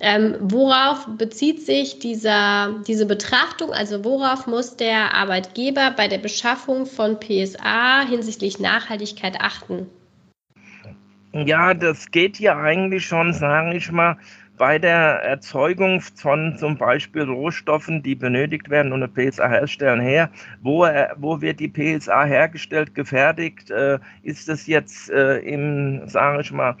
Ähm, 0.00 0.36
worauf 0.40 1.06
bezieht 1.18 1.60
sich 1.66 1.98
dieser, 1.98 2.74
diese 2.86 3.04
Betrachtung? 3.04 3.72
Also 3.72 4.02
worauf 4.02 4.46
muss 4.46 4.76
der 4.76 5.12
Arbeitgeber 5.12 5.92
bei 5.94 6.08
der 6.08 6.18
Beschaffung 6.18 6.86
von 6.86 7.20
PSA 7.20 8.06
hinsichtlich 8.08 8.58
Nachhaltigkeit 8.60 9.34
achten? 9.40 9.90
Ja, 11.32 11.74
das 11.74 12.10
geht 12.10 12.38
ja 12.38 12.58
eigentlich 12.58 13.06
schon, 13.06 13.34
sage 13.34 13.76
ich 13.76 13.92
mal, 13.92 14.16
bei 14.56 14.78
der 14.78 15.22
Erzeugung 15.22 16.00
von 16.00 16.56
zum 16.58 16.76
Beispiel 16.78 17.22
Rohstoffen, 17.24 18.02
die 18.02 18.14
benötigt 18.14 18.70
werden, 18.70 18.92
um 18.92 19.02
eine 19.02 19.08
PSA 19.08 19.48
herstellen, 19.48 20.00
her. 20.00 20.30
Wo, 20.62 20.84
äh, 20.84 21.08
wo 21.16 21.40
wird 21.40 21.60
die 21.60 21.68
PSA 21.68 22.24
hergestellt, 22.24 22.94
gefertigt? 22.94 23.70
Äh, 23.70 23.98
ist 24.22 24.48
das 24.48 24.66
jetzt 24.66 25.10
äh, 25.10 25.38
im, 25.40 26.08
sage 26.08 26.40
ich 26.40 26.50
mal, 26.50 26.76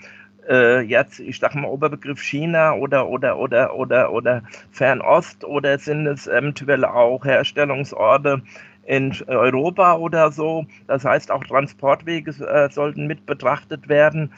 äh, 0.48 0.80
jetzt, 0.80 1.20
ich 1.20 1.38
sag 1.38 1.54
mal, 1.54 1.68
Oberbegriff 1.68 2.20
China 2.20 2.72
oder, 2.72 3.06
oder, 3.06 3.38
oder, 3.38 3.74
oder, 3.74 4.12
oder 4.12 4.42
Fernost 4.72 5.44
oder 5.44 5.78
sind 5.78 6.06
es 6.06 6.26
eventuell 6.26 6.84
auch 6.84 7.24
Herstellungsorte 7.24 8.42
in 8.88 9.14
Europa 9.26 9.96
oder 9.96 10.32
so? 10.32 10.64
Das 10.86 11.04
heißt, 11.04 11.30
auch 11.30 11.44
Transportwege 11.44 12.30
äh, 12.44 12.70
sollten 12.70 13.06
mit 13.06 13.26
betrachtet 13.26 13.88
werden. 13.88 14.32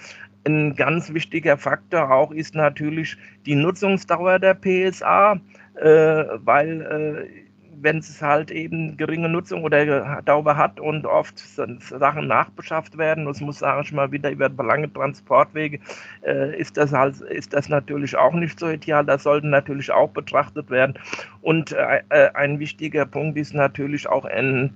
Ein 0.46 0.74
ganz 0.74 1.12
wichtiger 1.14 1.56
Faktor 1.56 2.10
auch 2.10 2.32
ist 2.32 2.54
natürlich 2.54 3.16
die 3.46 3.54
Nutzungsdauer 3.54 4.38
der 4.38 4.54
PSA, 4.54 5.40
äh, 5.76 6.24
weil 6.44 6.80
äh, 6.82 7.49
wenn 7.82 7.98
es 7.98 8.20
halt 8.20 8.50
eben 8.50 8.96
geringe 8.96 9.28
Nutzung 9.28 9.64
oder 9.64 10.22
Dauer 10.22 10.56
hat 10.56 10.80
und 10.80 11.06
oft 11.06 11.38
Sachen 11.38 12.26
nachbeschafft 12.26 12.98
werden, 12.98 13.24
das 13.24 13.40
muss, 13.40 13.58
sage 13.58 13.82
ich 13.84 13.92
mal, 13.92 14.12
wieder 14.12 14.30
über 14.30 14.48
lange 14.62 14.92
Transportwege, 14.92 15.80
äh, 16.26 16.58
ist, 16.58 16.76
das 16.76 16.92
halt, 16.92 17.20
ist 17.20 17.52
das 17.52 17.68
natürlich 17.68 18.16
auch 18.16 18.34
nicht 18.34 18.58
so 18.58 18.68
ideal. 18.68 19.04
Das 19.04 19.22
sollte 19.22 19.46
natürlich 19.46 19.90
auch 19.90 20.10
betrachtet 20.10 20.70
werden. 20.70 20.94
Und 21.42 21.72
äh, 21.72 22.02
äh 22.10 22.30
ein 22.34 22.58
wichtiger 22.58 23.06
Punkt 23.06 23.38
ist 23.38 23.54
natürlich 23.54 24.08
auch 24.08 24.26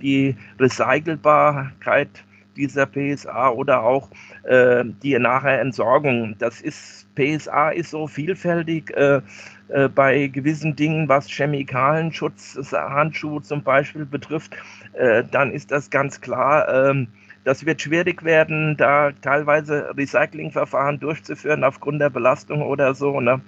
die 0.00 0.36
Recycelbarkeit 0.58 2.24
dieser 2.56 2.86
PSA 2.86 3.50
oder 3.50 3.82
auch 3.82 4.08
äh, 4.44 4.84
die 5.02 5.18
nachher 5.18 5.60
Entsorgung. 5.60 6.36
Das 6.38 6.60
ist, 6.60 7.06
PSA 7.14 7.70
ist 7.70 7.90
so 7.90 8.06
vielfältig. 8.06 8.90
Äh, 8.96 9.20
äh, 9.68 9.88
bei 9.88 10.26
gewissen 10.28 10.76
Dingen, 10.76 11.08
was 11.08 11.28
Chemikalienschutz, 11.28 12.58
Handschuhe 12.72 13.42
zum 13.42 13.62
Beispiel 13.62 14.04
betrifft, 14.04 14.56
äh, 14.92 15.24
dann 15.30 15.50
ist 15.50 15.70
das 15.70 15.90
ganz 15.90 16.20
klar. 16.20 16.68
Ähm, 16.68 17.08
das 17.44 17.66
wird 17.66 17.82
schwierig 17.82 18.24
werden, 18.24 18.76
da 18.76 19.12
teilweise 19.20 19.94
Recyclingverfahren 19.96 20.98
durchzuführen 20.98 21.62
aufgrund 21.62 22.00
der 22.00 22.10
Belastung 22.10 22.62
oder 22.62 22.94
so. 22.94 23.20
Ne? 23.20 23.40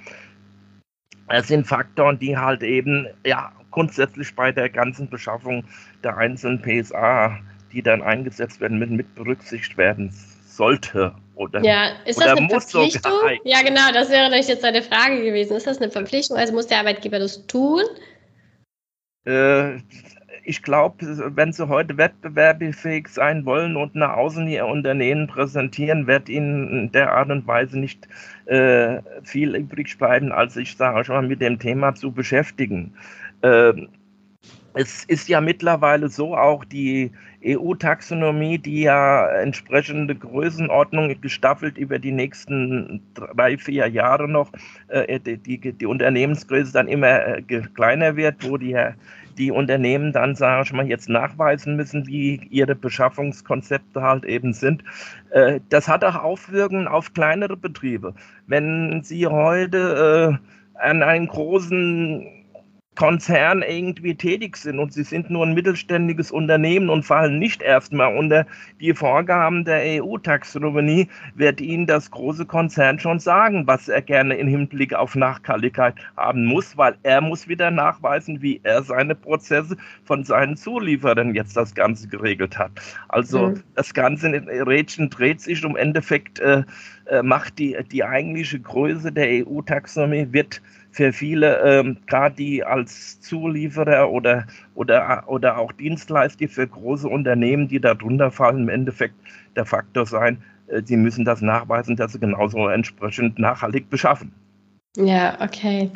Das 1.28 1.48
sind 1.48 1.66
Faktoren, 1.66 2.18
die 2.18 2.36
halt 2.36 2.62
eben 2.62 3.06
ja 3.24 3.52
grundsätzlich 3.70 4.34
bei 4.34 4.52
der 4.52 4.68
ganzen 4.68 5.08
Beschaffung 5.08 5.64
der 6.02 6.16
einzelnen 6.18 6.60
PSA 6.60 7.38
die 7.76 7.82
dann 7.82 8.02
eingesetzt 8.02 8.60
werden, 8.60 8.78
mit, 8.78 8.90
mit 8.90 9.14
berücksichtigt 9.14 9.76
werden 9.76 10.10
sollte. 10.46 11.14
Oder, 11.36 11.62
ja, 11.62 11.90
ist 12.06 12.18
das 12.18 12.28
eine 12.28 12.48
Verpflichtung? 12.48 13.12
Ja, 13.44 13.62
genau, 13.62 13.92
das 13.92 14.08
wäre 14.10 14.34
jetzt 14.34 14.64
eine 14.64 14.82
Frage 14.82 15.22
gewesen. 15.22 15.56
Ist 15.56 15.66
das 15.66 15.80
eine 15.80 15.90
Verpflichtung? 15.90 16.36
Also 16.38 16.54
muss 16.54 16.66
der 16.66 16.78
Arbeitgeber 16.78 17.18
das 17.18 17.46
tun? 17.46 17.82
Äh, 19.26 19.76
ich 20.44 20.62
glaube, 20.62 20.96
wenn 21.36 21.52
sie 21.52 21.68
heute 21.68 21.98
wettbewerbsfähig 21.98 23.08
sein 23.08 23.44
wollen 23.44 23.76
und 23.76 23.94
nach 23.94 24.16
außen 24.16 24.48
ihr 24.48 24.64
Unternehmen 24.64 25.26
präsentieren, 25.26 26.06
wird 26.06 26.30
ihnen 26.30 26.70
in 26.70 26.92
der 26.92 27.12
Art 27.12 27.30
und 27.30 27.46
Weise 27.46 27.78
nicht 27.78 28.08
äh, 28.46 29.02
viel 29.22 29.54
übrig 29.56 29.98
bleiben, 29.98 30.32
als 30.32 30.56
ich 30.56 30.74
sage 30.76 31.04
schon 31.04 31.16
mal 31.16 31.26
mit 31.26 31.42
dem 31.42 31.58
Thema 31.58 31.94
zu 31.94 32.12
beschäftigen. 32.12 32.94
Äh, 33.42 33.74
es 34.72 35.04
ist 35.04 35.28
ja 35.28 35.40
mittlerweile 35.40 36.08
so, 36.08 36.36
auch 36.36 36.64
die 36.64 37.10
EU-Taxonomie, 37.46 38.58
die 38.58 38.82
ja 38.82 39.28
entsprechende 39.28 40.14
Größenordnung 40.14 41.20
gestaffelt 41.20 41.78
über 41.78 41.98
die 41.98 42.12
nächsten 42.12 43.00
drei, 43.14 43.56
vier 43.56 43.86
Jahre 43.88 44.28
noch, 44.28 44.50
äh, 44.88 45.20
die, 45.20 45.38
die, 45.38 45.72
die, 45.72 45.86
Unternehmensgröße 45.86 46.72
dann 46.72 46.88
immer 46.88 47.26
äh, 47.26 47.42
kleiner 47.74 48.16
wird, 48.16 48.48
wo 48.48 48.56
die 48.56 48.76
die 49.38 49.50
Unternehmen 49.50 50.12
dann, 50.12 50.34
sage 50.34 50.62
ich 50.64 50.72
mal, 50.72 50.88
jetzt 50.88 51.08
nachweisen 51.08 51.76
müssen, 51.76 52.06
wie 52.06 52.40
ihre 52.50 52.74
Beschaffungskonzepte 52.74 54.00
halt 54.00 54.24
eben 54.24 54.52
sind. 54.52 54.82
Äh, 55.30 55.60
das 55.68 55.88
hat 55.88 56.04
auch 56.04 56.16
Auswirkungen 56.16 56.88
auf 56.88 57.12
kleinere 57.12 57.56
Betriebe. 57.56 58.14
Wenn 58.46 59.02
Sie 59.02 59.26
heute 59.26 60.38
äh, 60.40 60.78
an 60.78 61.02
einen 61.02 61.28
großen 61.28 62.26
Konzern 62.96 63.62
irgendwie 63.62 64.14
tätig 64.14 64.56
sind 64.56 64.78
und 64.78 64.92
sie 64.92 65.04
sind 65.04 65.30
nur 65.30 65.46
ein 65.46 65.54
mittelständiges 65.54 66.30
Unternehmen 66.30 66.88
und 66.88 67.04
fallen 67.04 67.38
nicht 67.38 67.62
erstmal 67.62 68.16
unter 68.16 68.46
die 68.80 68.94
Vorgaben 68.94 69.64
der 69.64 70.02
EU-Taxonomie, 70.02 71.08
wird 71.34 71.60
Ihnen 71.60 71.86
das 71.86 72.10
große 72.10 72.46
Konzern 72.46 72.98
schon 72.98 73.20
sagen, 73.20 73.66
was 73.66 73.88
er 73.88 74.00
gerne 74.00 74.36
im 74.36 74.48
Hinblick 74.48 74.94
auf 74.94 75.14
Nachhaltigkeit 75.14 75.94
haben 76.16 76.46
muss, 76.46 76.76
weil 76.76 76.96
er 77.02 77.20
muss 77.20 77.46
wieder 77.48 77.70
nachweisen, 77.70 78.40
wie 78.40 78.60
er 78.62 78.82
seine 78.82 79.14
Prozesse 79.14 79.76
von 80.04 80.24
seinen 80.24 80.56
Zulieferern 80.56 81.34
jetzt 81.34 81.56
das 81.56 81.74
Ganze 81.74 82.08
geregelt 82.08 82.58
hat. 82.58 82.72
Also 83.08 83.48
mhm. 83.48 83.62
das 83.74 83.92
ganze 83.92 84.28
Rädchen 84.30 85.10
dreht 85.10 85.42
sich 85.42 85.64
um 85.64 85.76
Endeffekt, 85.76 86.38
äh, 86.38 86.62
äh, 87.06 87.22
macht 87.22 87.58
die, 87.58 87.76
die 87.90 88.04
eigentliche 88.04 88.60
Größe 88.60 89.12
der 89.12 89.46
EU-Taxonomie, 89.46 90.28
wird 90.32 90.60
für 90.90 91.12
viele, 91.12 91.60
ähm, 91.62 91.98
gerade 92.06 92.34
die 92.36 92.64
als 92.64 93.20
Zulieferer 93.20 94.10
oder, 94.10 94.46
oder, 94.74 95.24
oder 95.26 95.58
auch 95.58 95.72
Dienstleister 95.72 96.48
für 96.48 96.66
große 96.66 97.08
Unternehmen, 97.08 97.68
die 97.68 97.80
darunter 97.80 98.30
fallen, 98.30 98.62
im 98.62 98.68
Endeffekt 98.68 99.14
der 99.56 99.66
Faktor 99.66 100.06
sein, 100.06 100.38
äh, 100.68 100.82
sie 100.84 100.96
müssen 100.96 101.24
das 101.24 101.42
nachweisen, 101.42 101.96
dass 101.96 102.12
sie 102.12 102.18
genauso 102.18 102.68
entsprechend 102.68 103.38
nachhaltig 103.38 103.90
beschaffen. 103.90 104.32
Ja, 104.96 105.36
okay. 105.42 105.90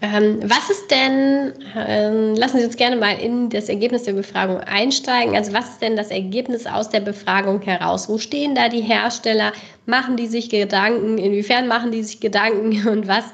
Ähm, 0.00 0.38
was 0.44 0.70
ist 0.70 0.88
denn, 0.88 1.54
ähm, 1.76 2.36
lassen 2.36 2.58
Sie 2.58 2.64
uns 2.64 2.76
gerne 2.76 2.94
mal 2.94 3.18
in 3.18 3.50
das 3.50 3.68
Ergebnis 3.68 4.04
der 4.04 4.12
Befragung 4.12 4.58
einsteigen. 4.60 5.34
Also 5.34 5.52
was 5.52 5.70
ist 5.70 5.82
denn 5.82 5.96
das 5.96 6.12
Ergebnis 6.12 6.64
aus 6.64 6.88
der 6.88 7.00
Befragung 7.00 7.60
heraus? 7.62 8.08
Wo 8.08 8.16
stehen 8.16 8.54
da 8.54 8.68
die 8.68 8.80
Hersteller? 8.80 9.52
Machen 9.86 10.16
die 10.16 10.28
sich 10.28 10.50
Gedanken? 10.50 11.18
Inwiefern 11.18 11.66
machen 11.66 11.90
die 11.90 12.04
sich 12.04 12.20
Gedanken? 12.20 12.86
Und 12.88 13.08
was 13.08 13.24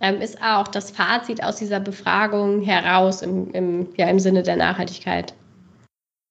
ähm, 0.00 0.22
ist 0.22 0.40
auch 0.42 0.68
das 0.68 0.90
Fazit 0.90 1.42
aus 1.42 1.56
dieser 1.56 1.80
Befragung 1.80 2.62
heraus 2.62 3.20
im, 3.20 3.50
im, 3.52 3.88
ja, 3.98 4.08
im 4.08 4.18
Sinne 4.18 4.42
der 4.42 4.56
Nachhaltigkeit? 4.56 5.34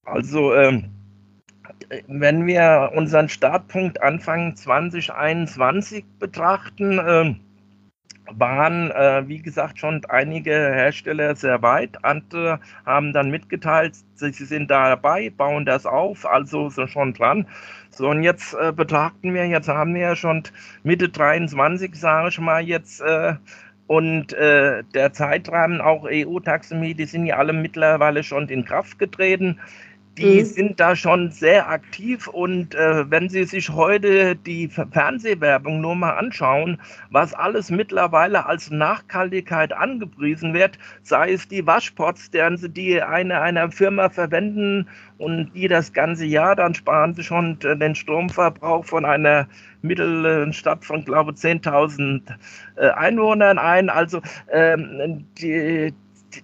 Also, 0.05 0.55
ähm, 0.55 0.89
wenn 2.07 2.47
wir 2.47 2.91
unseren 2.95 3.29
Startpunkt 3.29 4.01
Anfang 4.01 4.55
2021 4.55 6.03
betrachten, 6.17 6.99
ähm, 7.07 7.39
waren, 8.31 8.91
äh, 8.91 9.27
wie 9.27 9.41
gesagt, 9.41 9.79
schon 9.79 10.01
einige 10.09 10.51
Hersteller 10.51 11.35
sehr 11.35 11.61
weit. 11.61 12.03
Andere 12.03 12.59
haben 12.85 13.13
dann 13.13 13.29
mitgeteilt, 13.29 13.95
sie 14.15 14.31
sind 14.31 14.69
da 14.69 14.89
dabei, 14.89 15.29
bauen 15.29 15.65
das 15.65 15.85
auf, 15.85 16.25
also 16.25 16.69
sind 16.69 16.89
schon 16.89 17.13
dran. 17.13 17.45
So, 17.89 18.09
und 18.09 18.23
jetzt 18.23 18.53
äh, 18.53 18.71
betrachten 18.71 19.33
wir, 19.33 19.45
jetzt 19.47 19.67
haben 19.67 19.93
wir 19.93 20.01
ja 20.01 20.15
schon 20.15 20.43
Mitte 20.83 21.09
23, 21.09 21.95
sage 21.95 22.29
ich 22.29 22.39
mal, 22.39 22.61
jetzt 22.61 23.01
äh, 23.01 23.35
und 23.87 24.33
äh, 24.33 24.83
der 24.93 25.13
Zeitrahmen, 25.13 25.81
auch 25.81 26.05
EU-Taxonomie, 26.07 26.93
die 26.93 27.05
sind 27.05 27.25
ja 27.25 27.37
alle 27.37 27.53
mittlerweile 27.53 28.23
schon 28.23 28.47
in 28.47 28.63
Kraft 28.63 28.99
getreten 28.99 29.59
die 30.19 30.41
mhm. 30.41 30.45
sind 30.45 30.79
da 30.79 30.95
schon 30.95 31.31
sehr 31.31 31.69
aktiv 31.69 32.27
und 32.27 32.75
äh, 32.75 33.09
wenn 33.09 33.29
Sie 33.29 33.45
sich 33.45 33.69
heute 33.69 34.35
die 34.35 34.67
Fernsehwerbung 34.67 35.79
nur 35.79 35.95
mal 35.95 36.11
anschauen, 36.11 36.79
was 37.09 37.33
alles 37.33 37.71
mittlerweile 37.71 38.45
als 38.45 38.69
Nachhaltigkeit 38.69 39.71
angepriesen 39.71 40.53
wird, 40.53 40.77
sei 41.03 41.31
es 41.31 41.47
die 41.47 41.65
Waschpots, 41.65 42.31
deren 42.31 42.57
Sie 42.57 42.69
die 42.69 43.01
eine 43.01 43.39
einer 43.39 43.71
Firma 43.71 44.09
verwenden 44.09 44.87
und 45.17 45.51
die 45.53 45.67
das 45.67 45.93
ganze 45.93 46.25
Jahr, 46.25 46.55
dann 46.55 46.75
sparen 46.75 47.13
Sie 47.13 47.23
schon 47.23 47.57
den 47.59 47.95
Stromverbrauch 47.95 48.85
von 48.85 49.05
einer 49.05 49.47
Mittelstadt 49.81 50.83
von, 50.83 51.05
glaube 51.05 51.31
ich, 51.31 51.39
10.000 51.39 52.21
äh, 52.75 52.89
Einwohnern 52.89 53.57
ein. 53.57 53.89
Also 53.89 54.21
ähm, 54.51 55.25
die, 55.37 55.93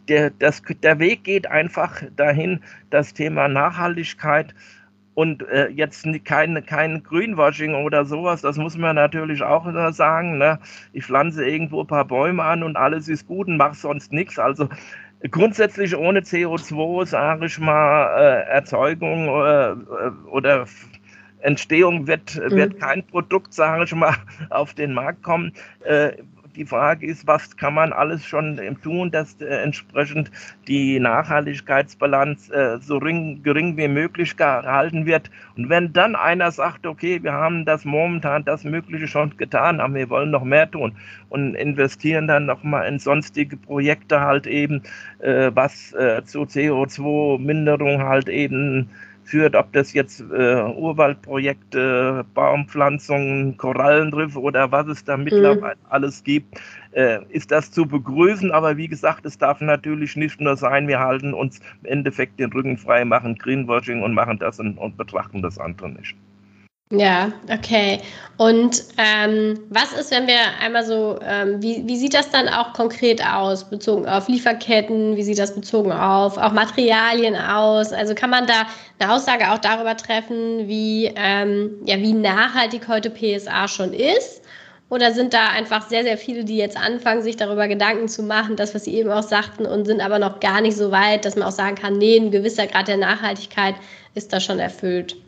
der, 0.08 0.32
das, 0.32 0.62
der 0.84 1.00
Weg 1.00 1.24
geht 1.24 1.48
einfach 1.48 2.02
dahin, 2.16 2.62
das 2.90 3.14
Thema 3.14 3.48
Nachhaltigkeit 3.48 4.54
und 5.16 5.48
äh, 5.48 5.70
jetzt 5.70 6.06
kein, 6.26 6.64
kein 6.66 7.02
Greenwashing 7.02 7.74
oder 7.74 8.06
sowas, 8.06 8.42
das 8.42 8.58
muss 8.58 8.78
man 8.78 8.98
natürlich 8.98 9.42
auch 9.42 9.66
sagen. 9.94 10.38
Ne? 10.38 10.60
Ich 10.94 11.06
pflanze 11.06 11.48
irgendwo 11.48 11.82
ein 11.82 11.88
paar 11.88 12.06
Bäume 12.06 12.44
an 12.44 12.64
und 12.64 12.76
alles 12.76 13.08
ist 13.08 13.26
gut 13.26 13.48
und 13.48 13.58
mache 13.58 13.76
sonst 13.76 14.12
nichts. 14.12 14.38
Also 14.38 14.68
grundsätzlich 15.32 15.96
ohne 15.96 16.20
CO2, 16.20 17.06
sage 17.06 17.46
ich 17.46 17.60
mal, 17.60 18.08
äh, 18.18 18.50
Erzeugung 18.52 19.28
äh, 19.28 19.76
oder 20.30 20.66
Entstehung 21.40 22.08
wird, 22.08 22.36
mhm. 22.36 22.52
wird 22.52 22.80
kein 22.80 23.06
Produkt, 23.08 23.54
sage 23.54 23.86
ich 23.86 23.96
mal, 23.96 24.16
auf 24.50 24.74
den 24.74 24.94
Markt 24.94 25.24
kommen. 25.24 25.54
Äh, 25.86 26.14
die 26.56 26.66
Frage 26.66 27.06
ist, 27.06 27.28
was 27.28 27.56
kann 27.58 27.74
man 27.74 27.94
alles 27.94 28.26
schon 28.26 28.60
tun, 28.82 29.12
dass 29.12 29.40
äh, 29.42 29.46
entsprechend 29.46 30.32
die 30.68 31.00
Nachhaltigkeitsbilanz 31.00 32.50
äh, 32.50 32.80
so 32.80 32.98
ring, 32.98 33.44
gering 33.44 33.78
wie 33.78 33.88
möglich 33.88 34.36
gehalten 34.38 35.06
wird. 35.06 35.30
Und 35.58 35.70
wenn 35.70 35.94
dann 35.94 36.16
einer 36.16 36.52
sagt, 36.52 36.86
okay, 36.86 37.22
wir 37.22 37.34
haben 37.34 37.66
das 37.66 37.86
momentan 37.86 38.46
das 38.46 38.64
Mögliche 38.64 39.08
schon 39.08 39.36
getan, 39.38 39.80
aber 39.80 39.94
wir 39.94 40.10
wollen 40.10 40.32
noch 40.32 40.44
mehr 40.44 40.70
tun 40.70 40.96
und 41.30 41.56
investieren 41.56 42.28
dann 42.28 42.46
nochmal 42.46 42.88
in 42.88 43.00
sonstige 43.00 43.58
Projekte 43.58 44.22
halt 44.22 44.48
eben, 44.48 44.82
äh, 45.20 45.52
was 45.54 45.94
äh, 45.94 46.24
zu 46.26 46.44
CO2-Minderung 46.44 48.04
halt 48.04 48.30
eben 48.30 48.90
führt, 49.26 49.56
ob 49.56 49.74
das 49.74 49.94
jetzt 49.94 50.22
äh, 50.22 50.64
Urwaldprojekte, 50.64 52.26
Baumpflanzungen, 52.34 53.58
Korallenriffe 53.58 54.40
oder 54.40 54.72
was 54.72 54.88
es 54.88 55.04
da 55.04 55.18
mittlerweile 55.18 55.76
mhm. 55.76 55.86
alles 55.90 56.24
gibt, 56.24 56.60
äh, 56.92 57.20
ist 57.30 57.52
das 57.52 57.72
zu 57.72 57.86
begrüßen. 57.86 58.52
Aber 58.52 58.78
wie 58.78 58.88
gesagt, 58.88 59.26
es 59.26 59.38
darf 59.38 59.60
natürlich 59.62 60.16
nicht 60.16 60.40
nur 60.40 60.56
sein, 60.56 60.88
wir 60.88 61.00
halten 61.00 61.34
uns 61.34 61.60
im 61.84 61.90
Endeffekt 61.90 62.40
den 62.40 62.52
Rücken 62.54 62.78
frei, 62.78 63.04
machen 63.04 63.36
Greenwashing 63.36 64.04
und 64.04 64.14
machen 64.14 64.40
das 64.40 64.60
und, 64.60 64.78
und 64.78 64.96
betrachten 64.96 65.42
das 65.42 65.58
andere 65.58 65.90
nicht. 65.90 66.16
Ja, 66.92 67.32
okay. 67.52 68.00
Und 68.38 68.84
ähm, 68.98 69.60
was 69.70 69.94
ist, 69.94 70.12
wenn 70.12 70.28
wir 70.28 70.38
einmal 70.62 70.86
so, 70.86 71.20
ähm, 71.24 71.62
wie, 71.62 71.84
wie 71.88 71.98
sieht 71.98 72.14
das 72.14 72.30
dann 72.30 72.48
auch 72.48 72.74
konkret 72.74 73.26
aus, 73.26 73.68
bezogen 73.68 74.06
auf 74.08 74.28
Lieferketten? 74.28 75.16
Wie 75.16 75.24
sieht 75.24 75.40
das 75.40 75.56
bezogen 75.56 75.92
auf 75.92 76.38
auch 76.38 76.52
Materialien 76.52 77.36
aus? 77.36 77.92
Also 77.92 78.14
kann 78.14 78.30
man 78.30 78.46
da 78.46 78.68
eine 79.00 79.12
Aussage 79.12 79.52
auch 79.52 79.58
darüber 79.58 79.98
treffen, 79.98 80.68
wie, 80.68 81.12
ähm, 81.16 81.72
ja, 81.86 81.98
wie 81.98 82.14
nachhaltig 82.14 82.88
heute 82.88 83.10
PSA 83.10 83.68
schon 83.68 83.92
ist? 83.94 84.44
Oder 84.90 85.12
sind 85.14 85.34
da 85.34 85.48
einfach 85.50 85.88
sehr, 85.88 86.04
sehr 86.04 86.18
viele, 86.18 86.44
die 86.44 86.58
jetzt 86.58 86.78
anfangen, 86.78 87.24
sich 87.24 87.38
darüber 87.38 87.68
Gedanken 87.68 88.08
zu 88.08 88.22
machen, 88.22 88.56
das, 88.58 88.76
was 88.76 88.84
Sie 88.84 88.96
eben 88.96 89.12
auch 89.12 89.24
sagten, 89.24 89.66
und 89.66 89.86
sind 89.86 90.02
aber 90.02 90.20
noch 90.20 90.40
gar 90.40 90.62
nicht 90.62 90.78
so 90.78 90.92
weit, 90.92 91.26
dass 91.26 91.36
man 91.36 91.48
auch 91.48 91.52
sagen 91.52 91.76
kann, 91.76 91.98
nee, 91.98 92.18
ein 92.18 92.30
gewisser 92.30 92.68
Grad 92.68 92.88
der 92.88 92.98
Nachhaltigkeit 92.98 93.76
ist 94.14 94.32
da 94.32 94.40
schon 94.40 94.60
erfüllt? 94.60 95.25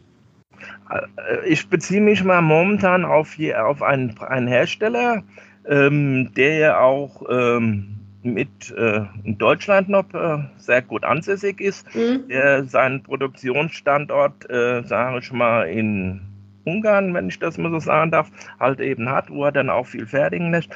Äh, 0.90 1.48
ich 1.48 1.70
beziehe 1.70 2.02
mich 2.02 2.24
mal 2.24 2.42
momentan 2.42 3.06
auf, 3.06 3.38
auf 3.56 3.82
einen, 3.82 4.18
einen 4.20 4.48
Hersteller, 4.48 5.24
ähm, 5.68 6.32
der 6.36 6.58
ja 6.58 6.80
auch 6.80 7.24
ähm, 7.30 7.98
mit 8.24 8.72
äh, 8.78 9.02
in 9.24 9.38
Deutschland 9.38 9.90
noch 9.90 10.14
äh, 10.14 10.40
sehr 10.58 10.82
gut 10.82 11.04
ansässig 11.04 11.62
ist, 11.62 11.88
mhm. 11.96 12.28
der 12.28 12.66
seinen 12.66 13.04
Produktionsstandort, 13.04 14.50
äh, 14.50 14.84
sage 14.84 15.20
ich 15.20 15.32
mal, 15.32 15.64
in, 15.64 16.22
Ungarn, 16.66 17.14
wenn 17.14 17.30
ich 17.30 17.40
das 17.40 17.58
mal 17.58 17.72
so 17.72 17.80
sagen 17.80 18.12
darf, 18.12 18.30
halt 18.60 18.82
eben 18.82 19.10
hat, 19.10 19.30
wo 19.30 19.46
er 19.46 19.54
dann 19.54 19.70
auch 19.70 19.86
viel 19.86 20.06
fertigen 20.06 20.52
lässt, 20.52 20.70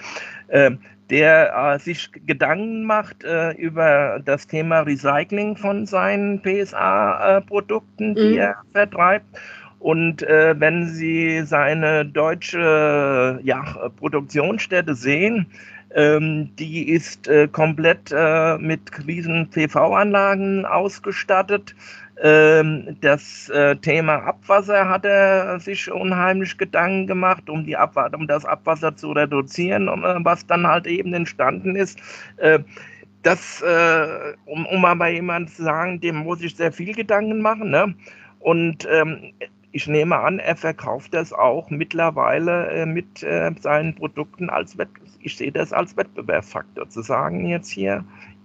äh, 0.47 0.71
der 1.09 1.53
äh, 1.53 1.79
sich 1.79 2.09
Gedanken 2.25 2.85
macht 2.85 3.25
über 3.57 4.21
das 4.23 4.47
Thema 4.47 4.79
Recycling 4.79 5.57
von 5.57 5.85
seinen 5.85 6.41
PSA-Produkten, 6.41 8.15
die 8.15 8.31
mhm. 8.31 8.37
er 8.37 8.55
vertreibt. 8.71 9.25
Und 9.81 10.21
äh, 10.21 10.53
wenn 10.59 10.87
Sie 10.87 11.41
seine 11.43 12.05
deutsche 12.05 13.39
ja, 13.43 13.63
Produktionsstätte 13.97 14.93
sehen, 14.93 15.47
ähm, 15.95 16.55
die 16.57 16.89
ist 16.89 17.27
äh, 17.27 17.47
komplett 17.47 18.11
äh, 18.15 18.59
mit 18.59 18.79
riesen 19.07 19.49
PV-Anlagen 19.49 20.67
ausgestattet. 20.67 21.75
Ähm, 22.21 22.95
das 23.01 23.49
äh, 23.49 23.75
Thema 23.77 24.17
Abwasser 24.17 24.87
hat 24.87 25.03
er 25.03 25.59
sich 25.59 25.91
unheimlich 25.91 26.55
Gedanken 26.59 27.07
gemacht, 27.07 27.49
um, 27.49 27.65
die 27.65 27.75
Abwasser, 27.75 28.15
um 28.15 28.27
das 28.27 28.45
Abwasser 28.45 28.95
zu 28.95 29.11
reduzieren, 29.13 29.87
äh, 29.87 30.23
was 30.23 30.45
dann 30.45 30.67
halt 30.67 30.85
eben 30.85 31.15
entstanden 31.15 31.75
ist. 31.75 31.99
Äh, 32.37 32.59
das, 33.23 33.63
äh, 33.63 34.35
um, 34.45 34.67
um 34.67 34.81
mal 34.81 34.95
bei 34.95 35.13
jemandem 35.13 35.51
zu 35.51 35.63
sagen, 35.63 35.99
dem 35.99 36.17
muss 36.17 36.41
ich 36.41 36.55
sehr 36.55 36.71
viel 36.71 36.93
Gedanken 36.93 37.41
machen. 37.41 37.71
Ne? 37.71 37.95
Und 38.39 38.87
ähm, 38.91 39.33
ich 39.73 39.87
nehme 39.87 40.17
an, 40.17 40.39
er 40.39 40.55
verkauft 40.55 41.13
das 41.13 41.31
auch 41.31 41.69
mittlerweile 41.69 42.67
äh, 42.71 42.85
mit 42.85 43.23
äh, 43.23 43.51
seinen 43.59 43.95
Produkten 43.95 44.49
als 44.49 44.77
Wettbewerb 44.77 45.11
ich 45.23 45.37
sehe 45.37 45.51
das 45.51 45.73
als 45.73 45.95
Wettbewerbsfaktor, 45.97 46.89
zu 46.89 47.01
sagen 47.01 47.45
jetzt 47.45 47.69
hier, 47.69 48.03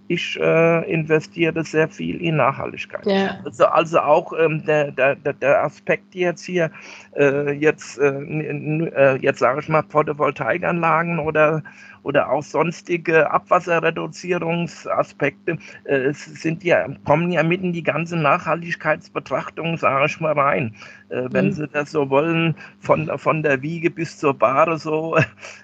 ich 0.09 0.39
äh, 0.39 0.89
investiere 0.89 1.65
sehr 1.65 1.89
viel 1.89 2.21
in 2.21 2.37
Nachhaltigkeit. 2.37 3.05
Ja. 3.05 3.39
Also, 3.43 3.65
also 3.65 3.99
auch 3.99 4.31
ähm, 4.39 4.63
der, 4.65 4.91
der, 4.91 5.15
der 5.15 5.63
Aspekt 5.65 6.15
jetzt 6.15 6.45
hier, 6.45 6.71
äh, 7.17 7.51
jetzt, 7.51 7.97
äh, 7.99 8.07
äh 8.07 9.17
jetzt 9.17 9.39
sage 9.39 9.59
ich 9.59 9.67
mal, 9.67 9.83
Photovoltaikanlagen 9.89 11.19
oder 11.19 11.61
oder 12.07 12.31
auch 12.31 12.41
sonstige 12.41 13.29
Abwasserreduzierungsaspekte 13.29 15.57
äh, 15.83 16.13
sind 16.13 16.63
ja, 16.63 16.87
kommen 17.03 17.29
ja 17.31 17.43
mitten 17.43 17.65
in 17.65 17.73
die 17.73 17.83
ganze 17.83 18.15
Nachhaltigkeitsbetrachtung, 18.15 19.75
sage 19.75 20.05
ich 20.05 20.17
mal, 20.21 20.31
rein. 20.31 20.73
Äh, 21.09 21.27
wenn 21.31 21.47
mhm. 21.47 21.51
Sie 21.51 21.67
das 21.67 21.91
so 21.91 22.09
wollen, 22.09 22.55
von, 22.79 23.11
von 23.17 23.43
der 23.43 23.61
Wiege 23.61 23.89
bis 23.89 24.17
zur 24.17 24.33
Bahre 24.33 24.77
so, 24.77 25.17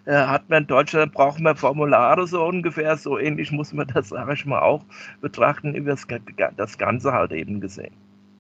äh, 0.05 0.13
hat 0.13 0.49
man 0.49 0.63
in 0.63 0.67
Deutschland, 0.67 1.13
braucht 1.13 1.39
man 1.39 1.55
Formulare 1.55 2.27
so 2.27 2.43
ungefähr, 2.43 2.97
so 2.97 3.17
ähnlich 3.17 3.53
muss 3.53 3.71
man 3.71 3.87
das, 3.87 4.09
sage 4.09 4.33
ich 4.33 4.45
mal, 4.45 4.59
auch 4.59 4.83
betrachten, 5.21 5.73
über 5.75 5.91
das, 5.91 6.05
das 6.57 6.77
Ganze 6.77 7.13
halt 7.13 7.31
eben 7.31 7.61
gesehen. 7.61 7.95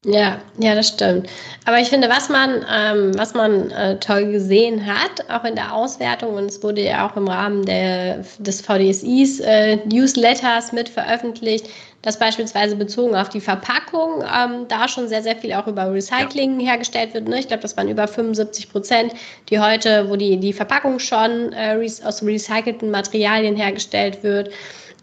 Ja, 0.05 0.41
ja, 0.59 0.75
das 0.75 0.89
stimmt. 0.89 1.29
Aber 1.63 1.79
ich 1.79 1.87
finde, 1.87 2.09
was 2.09 2.27
man, 2.27 2.65
ähm, 2.69 3.17
was 3.17 3.33
man 3.33 3.71
äh, 3.71 3.97
toll 3.99 4.31
gesehen 4.31 4.85
hat, 4.85 5.29
auch 5.29 5.45
in 5.45 5.55
der 5.55 5.73
Auswertung, 5.73 6.35
und 6.35 6.45
es 6.45 6.61
wurde 6.61 6.81
ja 6.81 7.07
auch 7.07 7.15
im 7.15 7.29
Rahmen 7.29 7.65
der, 7.65 8.25
des 8.37 8.59
VDSIs 8.59 9.39
äh, 9.39 9.77
Newsletters 9.85 10.73
mit 10.73 10.89
veröffentlicht, 10.89 11.69
dass 12.01 12.19
beispielsweise 12.19 12.75
bezogen 12.75 13.15
auf 13.15 13.29
die 13.29 13.39
Verpackung 13.39 14.21
ähm, 14.23 14.65
da 14.67 14.89
schon 14.89 15.07
sehr, 15.07 15.23
sehr 15.23 15.37
viel 15.37 15.53
auch 15.53 15.67
über 15.67 15.89
Recycling 15.93 16.59
ja. 16.59 16.71
hergestellt 16.71 17.13
wird. 17.13 17.29
Ne? 17.29 17.39
Ich 17.39 17.47
glaube, 17.47 17.61
das 17.61 17.77
waren 17.77 17.87
über 17.87 18.05
75 18.05 18.69
Prozent, 18.69 19.13
die 19.49 19.57
heute, 19.57 20.09
wo 20.09 20.17
die, 20.17 20.37
die 20.37 20.51
Verpackung 20.51 20.99
schon 20.99 21.53
äh, 21.53 21.79
aus 22.03 22.21
recycelten 22.21 22.91
Materialien 22.91 23.55
hergestellt 23.55 24.21
wird. 24.21 24.49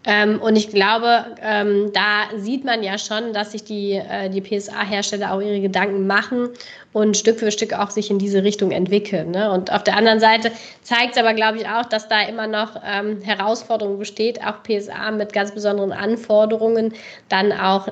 Ähm, 0.03 0.41
und 0.41 0.55
ich 0.55 0.69
glaube, 0.69 1.25
ähm, 1.41 1.91
da 1.93 2.35
sieht 2.35 2.65
man 2.65 2.81
ja 2.81 2.97
schon, 2.97 3.33
dass 3.33 3.51
sich 3.51 3.63
die, 3.63 3.93
äh, 3.93 4.29
die 4.29 4.41
PSA-Hersteller 4.41 5.31
auch 5.31 5.41
ihre 5.41 5.61
Gedanken 5.61 6.07
machen 6.07 6.49
und 6.91 7.15
Stück 7.17 7.39
für 7.39 7.51
Stück 7.51 7.73
auch 7.73 7.91
sich 7.91 8.09
in 8.09 8.17
diese 8.17 8.43
Richtung 8.43 8.71
entwickeln. 8.71 9.29
Ne? 9.29 9.51
Und 9.51 9.71
auf 9.71 9.83
der 9.83 9.95
anderen 9.95 10.19
Seite 10.19 10.51
zeigt 10.81 11.11
es 11.11 11.17
aber, 11.17 11.35
glaube 11.35 11.59
ich, 11.59 11.67
auch, 11.67 11.85
dass 11.85 12.07
da 12.07 12.23
immer 12.23 12.47
noch 12.47 12.81
ähm, 12.83 13.21
Herausforderungen 13.21 13.99
besteht, 13.99 14.41
auch 14.43 14.63
PSA 14.63 15.11
mit 15.11 15.33
ganz 15.33 15.51
besonderen 15.51 15.91
Anforderungen 15.91 16.93
dann 17.29 17.51
auch 17.51 17.87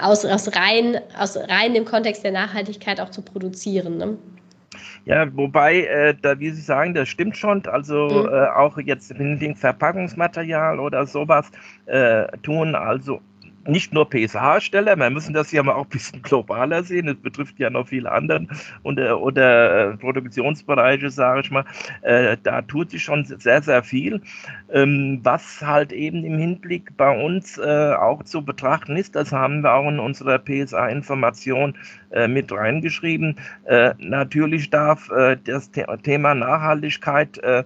aus, 0.00 0.24
aus, 0.24 0.48
rein, 0.56 1.00
aus 1.18 1.36
rein 1.36 1.76
im 1.76 1.84
Kontext 1.84 2.24
der 2.24 2.32
Nachhaltigkeit 2.32 3.00
auch 3.00 3.10
zu 3.10 3.22
produzieren. 3.22 3.98
Ne? 3.98 4.18
Ja, 5.06 5.26
wobei, 5.36 5.82
äh, 5.82 6.14
da, 6.20 6.38
wie 6.38 6.50
Sie 6.50 6.62
sagen, 6.62 6.94
das 6.94 7.08
stimmt 7.08 7.36
schon. 7.36 7.64
Also 7.66 8.08
mhm. 8.08 8.28
äh, 8.28 8.46
auch 8.48 8.78
jetzt 8.78 9.10
im 9.10 9.54
Verpackungsmaterial 9.54 10.80
oder 10.80 11.06
sowas 11.06 11.50
äh, 11.86 12.26
tun 12.38 12.74
also 12.74 13.20
nicht 13.66 13.92
nur 13.92 14.08
PSH-Hersteller, 14.08 14.96
wir 14.96 15.10
müssen 15.10 15.34
das 15.34 15.52
ja 15.52 15.62
mal 15.62 15.74
auch 15.74 15.84
ein 15.84 15.90
bisschen 15.90 16.22
globaler 16.22 16.82
sehen, 16.82 17.08
es 17.08 17.16
betrifft 17.16 17.58
ja 17.58 17.70
noch 17.70 17.88
viele 17.88 18.10
andere 18.10 18.46
oder, 18.82 19.20
oder 19.20 19.92
äh, 19.92 19.96
Produktionsbereiche, 19.96 21.10
sage 21.10 21.40
ich 21.40 21.50
mal, 21.50 21.64
äh, 22.02 22.36
da 22.42 22.62
tut 22.62 22.90
sich 22.90 23.02
schon 23.02 23.24
sehr, 23.24 23.62
sehr 23.62 23.82
viel. 23.82 24.20
Ähm, 24.72 25.20
was 25.22 25.62
halt 25.62 25.92
eben 25.92 26.24
im 26.24 26.38
Hinblick 26.38 26.96
bei 26.96 27.24
uns 27.24 27.58
äh, 27.58 27.94
auch 27.94 28.22
zu 28.24 28.44
betrachten 28.44 28.96
ist, 28.96 29.14
das 29.14 29.32
haben 29.32 29.62
wir 29.62 29.72
auch 29.72 29.88
in 29.88 29.98
unserer 29.98 30.38
PSA-Information 30.38 31.74
äh, 32.10 32.28
mit 32.28 32.52
reingeschrieben. 32.52 33.36
Äh, 33.64 33.94
natürlich 33.98 34.70
darf 34.70 35.10
äh, 35.10 35.36
das 35.44 35.70
Thema 36.02 36.34
Nachhaltigkeit 36.34 37.38
äh, 37.38 37.64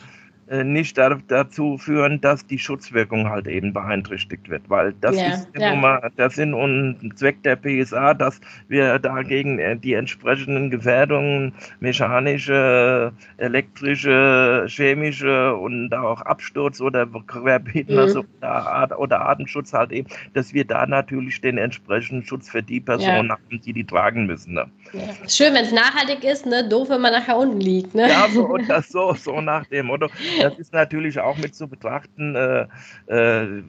nicht 0.65 0.97
dazu 0.97 1.77
führen, 1.79 2.21
dass 2.21 2.47
die 2.47 2.59
Schutzwirkung 2.59 3.29
halt 3.29 3.47
eben 3.47 3.73
beeinträchtigt 3.73 4.49
wird, 4.49 4.63
weil 4.69 4.95
das 5.01 5.17
ja, 5.17 5.29
ist 5.29 5.49
ja. 5.59 5.75
Mal 5.75 6.11
der 6.17 6.31
Sinn 6.31 6.55
und 6.55 7.13
Zweck 7.17 7.43
der 7.43 7.57
PSA, 7.57 8.15
dass 8.15 8.41
wir 8.69 8.99
dagegen 8.99 9.59
äh, 9.59 9.77
die 9.77 9.95
entsprechenden 9.95 10.71
Gefährdungen, 10.71 11.53
mechanische, 11.81 13.13
elektrische, 13.37 14.65
chemische 14.69 15.55
und 15.55 15.93
auch 15.95 16.23
Absturz 16.23 16.81
oder 16.81 17.07
Querbeeten 17.27 17.95
mhm. 17.95 18.01
also, 18.01 18.25
oder, 18.39 18.99
oder 18.99 19.21
Artenschutz 19.21 19.73
halt 19.73 19.93
eben, 19.93 20.09
dass 20.35 20.55
wir 20.55 20.65
da 20.65 20.87
natürlich 20.87 21.41
den 21.41 21.59
entsprechenden 21.59 22.25
Schutz 22.25 22.49
für 22.49 22.63
die 22.63 22.81
Personen 22.81 23.29
ja. 23.29 23.35
haben, 23.35 23.61
die 23.65 23.73
die 23.73 23.85
tragen 23.85 24.27
müssen. 24.27 24.55
Ne? 24.55 24.67
Ja. 24.93 25.29
Schön, 25.29 25.55
wenn 25.55 25.65
es 25.65 25.73
nachhaltig 25.73 26.25
ist, 26.25 26.47
ne? 26.47 26.67
doof, 26.69 26.89
wenn 26.91 27.01
man 27.01 27.13
nachher 27.13 27.37
unten 27.37 27.61
liegt. 27.61 27.95
Ne? 27.95 28.09
Ja, 28.09 28.27
so, 28.33 28.47
und 28.47 28.69
das 28.69 28.89
so, 28.89 29.15
so 29.15 29.41
nach 29.41 29.67
dem 29.67 29.87
Motto. 29.87 30.09
Das 30.43 30.59
ist 30.59 30.73
natürlich 30.73 31.19
auch 31.21 31.37
mit 31.37 31.55
zu 31.55 31.69
betrachten, 31.69 32.35
äh, 32.35 32.67
äh, 33.07 33.63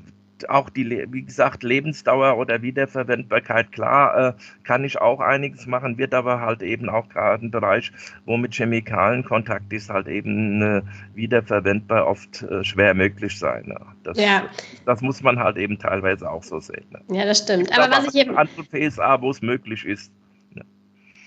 auch 0.47 0.69
die, 0.69 1.05
wie 1.11 1.23
gesagt, 1.23 1.63
Lebensdauer 1.63 2.37
oder 2.37 2.61
Wiederverwendbarkeit, 2.61 3.71
klar, 3.71 4.29
äh, 4.29 4.33
kann 4.63 4.83
ich 4.83 5.01
auch 5.01 5.19
einiges 5.19 5.65
machen, 5.65 5.97
wird 5.97 6.13
aber 6.13 6.39
halt 6.39 6.61
eben 6.61 6.89
auch 6.89 7.09
gerade 7.09 7.45
ein 7.45 7.51
Bereich, 7.51 7.91
wo 8.25 8.37
mit 8.37 8.53
Chemikalien 8.53 9.25
Kontakt 9.25 9.71
ist, 9.73 9.89
halt 9.89 10.07
eben 10.07 10.61
äh, 10.61 10.81
wiederverwendbar 11.13 12.07
oft 12.07 12.43
äh, 12.43 12.63
schwer 12.63 12.93
möglich 12.93 13.37
sein. 13.37 13.65
Ne? 13.67 13.79
Das, 14.03 14.17
ja. 14.17 14.43
das 14.85 15.01
muss 15.01 15.21
man 15.21 15.39
halt 15.39 15.57
eben 15.57 15.77
teilweise 15.77 16.29
auch 16.29 16.43
so 16.43 16.59
sehen. 16.59 16.85
Ne? 16.91 17.01
Ja, 17.17 17.25
das 17.25 17.39
stimmt. 17.39 17.77
Aber 17.77 17.91
was 17.91 18.13
ich 18.13 18.21
eben. 18.21 18.37
Andere 18.37 18.63
PSA, 18.63 19.21
wo 19.21 19.31
es 19.31 19.41
möglich 19.41 19.85
ist, 19.85 20.11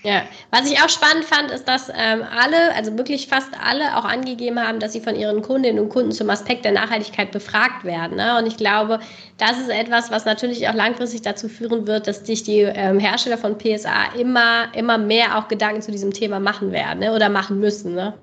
ja, 0.03 0.23
was 0.51 0.69
ich 0.69 0.81
auch 0.81 0.89
spannend 0.89 1.23
fand, 1.23 1.49
ist, 1.49 1.65
dass 1.65 1.87
ähm, 1.89 2.23
alle, 2.37 2.75
also 2.75 2.97
wirklich 2.97 3.27
fast 3.27 3.49
alle, 3.63 3.95
auch 3.97 4.03
angegeben 4.03 4.59
haben, 4.59 4.79
dass 4.79 4.91
sie 4.91 4.99
von 4.99 5.15
ihren 5.15 5.41
Kundinnen 5.41 5.79
und 5.79 5.89
Kunden 5.89 6.11
zum 6.11 6.29
Aspekt 6.29 6.65
der 6.65 6.73
Nachhaltigkeit 6.73 7.31
befragt 7.31 7.85
werden. 7.85 8.17
Ne? 8.17 8.37
Und 8.37 8.45
ich 8.45 8.57
glaube, 8.57 8.99
das 9.37 9.57
ist 9.59 9.69
etwas, 9.69 10.11
was 10.11 10.25
natürlich 10.25 10.67
auch 10.67 10.73
langfristig 10.73 11.21
dazu 11.21 11.47
führen 11.47 11.87
wird, 11.87 12.07
dass 12.07 12.25
sich 12.25 12.43
die 12.43 12.59
ähm, 12.59 12.99
Hersteller 12.99 13.37
von 13.37 13.57
PSA 13.57 14.13
immer, 14.19 14.67
immer 14.75 14.97
mehr 14.97 15.37
auch 15.37 15.47
Gedanken 15.47 15.81
zu 15.81 15.91
diesem 15.91 16.11
Thema 16.11 16.41
machen 16.41 16.73
werden 16.73 16.99
ne? 16.99 17.13
oder 17.13 17.29
machen 17.29 17.61
müssen. 17.61 17.95
Ne? 17.95 18.13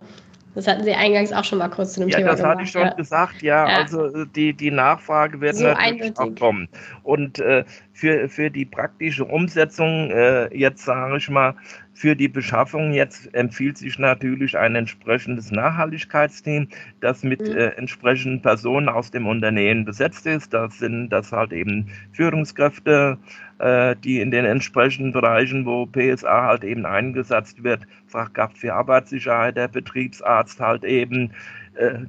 Das 0.54 0.66
hatten 0.66 0.82
Sie 0.82 0.92
eingangs 0.92 1.32
auch 1.32 1.44
schon 1.44 1.58
mal 1.58 1.68
kurz 1.68 1.94
zu 1.94 2.00
dem 2.00 2.08
ja, 2.08 2.18
Thema 2.18 2.30
das 2.30 2.42
hatte 2.42 2.62
ich 2.62 2.70
schon 2.70 2.82
ja. 2.82 2.94
gesagt. 2.94 3.42
Ja, 3.42 3.68
ja, 3.68 3.76
also 3.78 4.06
äh, 4.06 4.26
die, 4.34 4.52
die 4.52 4.70
Nachfrage 4.70 5.40
wird 5.40 5.56
so 5.56 5.64
natürlich 5.64 6.02
eindeutig. 6.02 6.18
auch 6.18 6.34
kommen. 6.38 6.68
Und 7.02 7.38
äh, 7.38 7.64
für, 7.92 8.28
für 8.28 8.50
die 8.50 8.64
praktische 8.64 9.24
Umsetzung, 9.24 10.10
äh, 10.10 10.54
jetzt 10.56 10.84
sage 10.84 11.16
ich 11.18 11.28
mal, 11.28 11.54
für 12.00 12.16
die 12.16 12.28
Beschaffung 12.28 12.94
jetzt 12.94 13.34
empfiehlt 13.34 13.76
sich 13.76 13.98
natürlich 13.98 14.56
ein 14.56 14.74
entsprechendes 14.74 15.50
Nachhaltigkeitsteam, 15.50 16.68
das 17.02 17.22
mit 17.22 17.42
mhm. 17.42 17.58
äh, 17.58 17.66
entsprechenden 17.76 18.40
Personen 18.40 18.88
aus 18.88 19.10
dem 19.10 19.26
Unternehmen 19.26 19.84
besetzt 19.84 20.24
ist. 20.26 20.54
Das 20.54 20.78
sind 20.78 21.10
das 21.10 21.30
halt 21.30 21.52
eben 21.52 21.88
Führungskräfte, 22.12 23.18
äh, 23.58 23.94
die 24.02 24.22
in 24.22 24.30
den 24.30 24.46
entsprechenden 24.46 25.12
Bereichen, 25.12 25.66
wo 25.66 25.84
PSA 25.84 26.46
halt 26.46 26.64
eben 26.64 26.86
eingesetzt 26.86 27.62
wird, 27.62 27.82
Fachkraft 28.06 28.56
für 28.56 28.72
Arbeitssicherheit, 28.72 29.58
der 29.58 29.68
Betriebsarzt 29.68 30.58
halt 30.58 30.84
eben, 30.84 31.32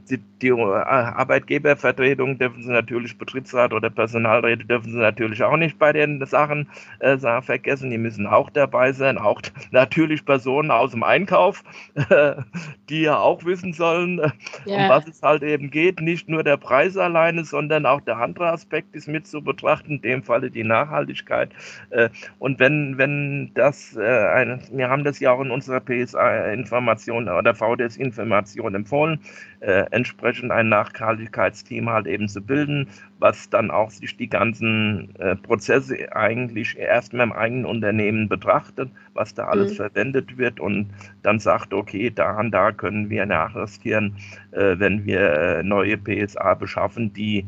die, 0.09 0.17
die 0.41 0.47
äh, 0.49 0.53
Arbeitgebervertretung 0.53 2.37
dürfen 2.37 2.63
sie 2.63 2.71
natürlich, 2.71 3.17
Betriebsrat 3.17 3.73
oder 3.73 3.89
Personalräte 3.89 4.65
dürfen 4.65 4.91
sie 4.91 4.97
natürlich 4.97 5.43
auch 5.43 5.55
nicht 5.55 5.77
bei 5.77 5.93
den 5.93 6.23
Sachen 6.25 6.67
äh, 6.99 7.17
vergessen. 7.41 7.91
Die 7.91 7.97
müssen 7.97 8.27
auch 8.27 8.49
dabei 8.49 8.91
sein. 8.91 9.17
Auch 9.17 9.41
natürlich 9.71 10.25
Personen 10.25 10.71
aus 10.71 10.91
dem 10.91 11.03
Einkauf, 11.03 11.63
äh, 12.09 12.33
die 12.89 13.01
ja 13.01 13.17
auch 13.19 13.45
wissen 13.45 13.73
sollen, 13.73 14.19
äh, 14.19 14.31
ja. 14.65 14.77
um 14.77 14.89
was 14.89 15.07
es 15.07 15.21
halt 15.21 15.43
eben 15.43 15.69
geht. 15.69 16.01
Nicht 16.01 16.27
nur 16.27 16.43
der 16.43 16.57
Preis 16.57 16.97
alleine, 16.97 17.45
sondern 17.45 17.85
auch 17.85 18.01
der 18.01 18.17
andere 18.17 18.51
Aspekt 18.51 18.95
ist 18.95 19.07
mit 19.07 19.27
zu 19.27 19.41
betrachten, 19.41 19.93
in 19.93 20.01
dem 20.01 20.23
Falle 20.23 20.49
die 20.49 20.63
Nachhaltigkeit. 20.63 21.51
Äh, 21.91 22.09
und 22.39 22.59
wenn, 22.59 22.97
wenn 22.97 23.51
das, 23.53 23.95
äh, 23.95 24.01
eine, 24.01 24.59
wir 24.71 24.89
haben 24.89 25.03
das 25.03 25.19
ja 25.19 25.31
auch 25.31 25.41
in 25.41 25.51
unserer 25.51 25.79
PSA-Information 25.79 27.29
oder 27.29 27.53
VDS-Information 27.53 28.75
empfohlen, 28.75 29.19
äh, 29.61 29.85
entsprechend 29.91 30.51
ein 30.51 30.69
Nachhaltigkeitsteam 30.69 31.89
halt 31.89 32.07
eben 32.07 32.27
zu 32.27 32.41
bilden, 32.41 32.87
was 33.19 33.49
dann 33.49 33.71
auch 33.71 33.91
sich 33.91 34.17
die 34.17 34.27
ganzen 34.27 35.15
äh, 35.19 35.35
Prozesse 35.35 36.15
eigentlich 36.15 36.77
erstmal 36.77 37.27
im 37.27 37.31
eigenen 37.31 37.65
Unternehmen 37.65 38.27
betrachtet, 38.27 38.89
was 39.13 39.33
da 39.33 39.45
alles 39.45 39.73
mhm. 39.73 39.75
verwendet 39.75 40.37
wird 40.37 40.59
und 40.59 40.89
dann 41.21 41.39
sagt, 41.39 41.73
okay, 41.73 42.09
da 42.09 42.39
und 42.39 42.51
da 42.51 42.71
können 42.71 43.09
wir 43.09 43.25
nachjustieren, 43.25 44.15
äh, 44.51 44.79
wenn 44.79 45.05
wir 45.05 45.31
äh, 45.33 45.63
neue 45.63 45.97
PSA 45.97 46.55
beschaffen, 46.55 47.13
die 47.13 47.45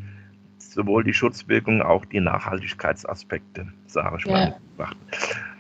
sowohl 0.60 1.04
die 1.04 1.14
Schutzwirkung, 1.14 1.82
auch 1.82 2.06
die 2.06 2.20
Nachhaltigkeitsaspekte, 2.20 3.68
sage 3.88 4.18
ich 4.20 4.26
ja. 4.26 4.32
mal, 4.32 4.56
betrachten. 4.78 5.53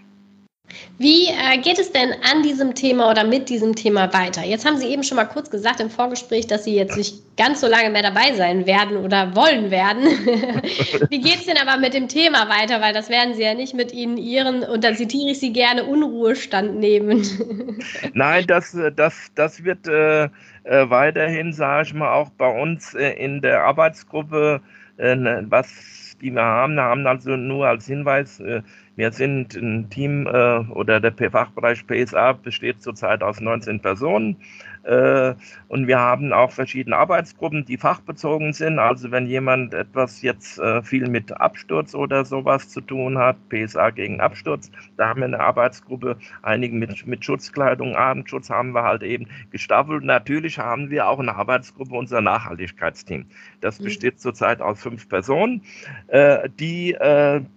Wie 0.97 1.27
äh, 1.27 1.57
geht 1.57 1.79
es 1.79 1.91
denn 1.91 2.11
an 2.31 2.43
diesem 2.43 2.75
Thema 2.75 3.09
oder 3.09 3.23
mit 3.23 3.49
diesem 3.49 3.75
Thema 3.75 4.13
weiter? 4.13 4.43
Jetzt 4.43 4.65
haben 4.65 4.77
Sie 4.77 4.87
eben 4.87 5.03
schon 5.03 5.15
mal 5.15 5.25
kurz 5.25 5.49
gesagt 5.49 5.79
im 5.79 5.89
Vorgespräch, 5.89 6.47
dass 6.47 6.63
Sie 6.63 6.75
jetzt 6.75 6.97
nicht 6.97 7.15
ganz 7.37 7.61
so 7.61 7.67
lange 7.67 7.89
mehr 7.89 8.03
dabei 8.03 8.33
sein 8.35 8.65
werden 8.65 8.97
oder 8.97 9.35
wollen 9.35 9.71
werden. 9.71 10.03
Wie 11.09 11.19
geht 11.19 11.37
es 11.37 11.45
denn 11.45 11.57
aber 11.57 11.79
mit 11.79 11.93
dem 11.93 12.07
Thema 12.07 12.47
weiter? 12.49 12.81
Weil 12.81 12.93
das 12.93 13.09
werden 13.09 13.33
Sie 13.33 13.43
ja 13.43 13.53
nicht 13.53 13.73
mit 13.73 13.91
Ihnen 13.91 14.17
Ihren, 14.17 14.63
und 14.63 14.83
da 14.83 14.93
zitiere 14.93 15.31
ich 15.31 15.39
Sie 15.39 15.51
gerne, 15.51 15.83
Unruhestand 15.83 16.75
nehmen. 16.79 17.23
Nein, 18.13 18.45
das, 18.47 18.77
das, 18.95 19.31
das 19.35 19.63
wird 19.63 19.87
äh, 19.87 20.25
äh, 20.25 20.29
weiterhin, 20.89 21.53
sage 21.53 21.87
ich 21.87 21.93
mal, 21.93 22.13
auch 22.13 22.29
bei 22.31 22.61
uns 22.61 22.93
äh, 22.93 23.11
in 23.13 23.41
der 23.41 23.63
Arbeitsgruppe, 23.63 24.61
äh, 24.97 25.15
ne, 25.15 25.45
was 25.49 26.03
die 26.21 26.31
wir 26.31 26.41
haben, 26.41 26.79
haben 26.79 27.05
also 27.05 27.35
nur 27.35 27.67
als 27.67 27.85
Hinweis, 27.85 28.39
äh, 28.39 28.61
wir 28.95 29.11
sind 29.11 29.55
ein 29.55 29.89
Team 29.89 30.27
äh, 30.27 30.59
oder 30.69 30.99
der 30.99 31.13
Fachbereich 31.31 31.85
PSA 31.87 32.33
besteht 32.33 32.81
zurzeit 32.81 33.23
aus 33.23 33.39
19 33.39 33.79
Personen. 33.79 34.37
Äh, 34.83 35.33
und 35.69 35.87
wir 35.87 35.99
haben 35.99 36.33
auch 36.33 36.51
verschiedene 36.51 36.97
Arbeitsgruppen, 36.97 37.65
die 37.65 37.77
fachbezogen 37.77 38.53
sind. 38.53 38.79
Also 38.79 39.11
wenn 39.11 39.25
jemand 39.27 39.73
etwas 39.73 40.21
jetzt 40.21 40.59
äh, 40.59 40.81
viel 40.83 41.07
mit 41.09 41.31
Absturz 41.39 41.95
oder 41.95 42.25
sowas 42.25 42.69
zu 42.69 42.81
tun 42.81 43.17
hat, 43.17 43.37
PSA 43.49 43.91
gegen 43.91 44.19
Absturz, 44.19 44.71
da 44.97 45.09
haben 45.09 45.21
wir 45.21 45.25
eine 45.25 45.39
Arbeitsgruppe, 45.39 46.17
einige 46.41 46.75
mit, 46.75 47.07
mit 47.07 47.23
Schutzkleidung, 47.23 47.95
Abendschutz 47.95 48.49
haben 48.49 48.73
wir 48.73 48.83
halt 48.83 49.03
eben 49.03 49.27
gestaffelt. 49.51 50.03
Natürlich 50.03 50.59
haben 50.59 50.89
wir 50.89 51.07
auch 51.07 51.19
eine 51.19 51.35
Arbeitsgruppe, 51.35 51.95
unser 51.95 52.21
Nachhaltigkeitsteam. 52.21 53.25
Das 53.61 53.79
mhm. 53.79 53.85
besteht 53.85 54.19
zurzeit 54.19 54.61
aus 54.61 54.81
fünf 54.81 55.07
Personen, 55.07 55.61
äh, 56.07 56.49
die 56.59 56.95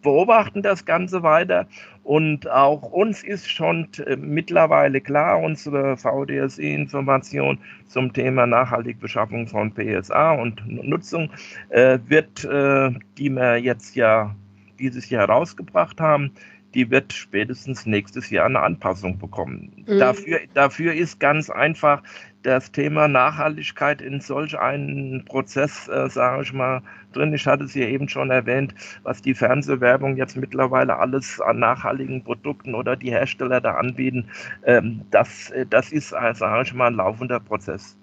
beobachten 0.02 0.62
das 0.62 0.84
Ganze 0.84 1.22
weiter 1.22 1.66
und 2.06 2.48
auch 2.48 2.82
uns 2.92 3.24
ist 3.24 3.50
schon 3.50 3.88
mittlerweile 4.18 5.00
klar, 5.00 5.40
unsere 5.40 5.96
VDSE-Information 5.96 7.58
zum 7.88 8.12
Thema 8.12 8.46
nachhaltige 8.46 9.00
Beschaffung 9.00 9.48
von 9.48 9.74
PSA 9.74 10.34
und 10.34 10.62
Nutzung 10.68 11.30
äh, 11.70 11.98
wird, 12.06 12.44
äh, 12.44 12.92
die 13.18 13.30
wir 13.30 13.56
jetzt 13.56 13.96
ja 13.96 14.32
dieses 14.78 15.10
Jahr 15.10 15.26
herausgebracht 15.26 16.00
haben, 16.00 16.30
die 16.74 16.90
wird 16.90 17.12
spätestens 17.12 17.86
nächstes 17.86 18.30
Jahr 18.30 18.46
eine 18.46 18.60
Anpassung 18.60 19.18
bekommen. 19.18 19.84
Mhm. 19.86 19.98
Dafür, 19.98 20.40
dafür 20.54 20.94
ist 20.94 21.20
ganz 21.20 21.50
einfach 21.50 22.02
das 22.42 22.70
Thema 22.70 23.08
Nachhaltigkeit 23.08 24.00
in 24.00 24.20
solch 24.20 24.56
einen 24.58 25.24
Prozess, 25.24 25.88
äh, 25.88 26.08
sage 26.08 26.42
ich 26.42 26.52
mal, 26.52 26.80
drin. 27.12 27.34
Ich 27.34 27.46
hatte 27.46 27.64
es 27.64 27.72
hier 27.72 27.88
eben 27.88 28.08
schon 28.08 28.30
erwähnt, 28.30 28.72
was 29.02 29.20
die 29.20 29.34
Fernsehwerbung 29.34 30.16
jetzt 30.16 30.36
mittlerweile 30.36 30.96
alles 30.96 31.40
an 31.40 31.58
nachhaltigen 31.58 32.22
Produkten 32.22 32.74
oder 32.74 32.94
die 32.94 33.10
Hersteller 33.10 33.60
da 33.60 33.74
anbieten. 33.74 34.28
Ähm, 34.64 35.02
das, 35.10 35.50
äh, 35.50 35.66
das 35.68 35.90
ist, 35.90 36.12
äh, 36.12 36.34
sage 36.34 36.62
ich 36.62 36.74
mal, 36.74 36.86
ein 36.86 36.94
laufender 36.94 37.40
Prozess. 37.40 37.96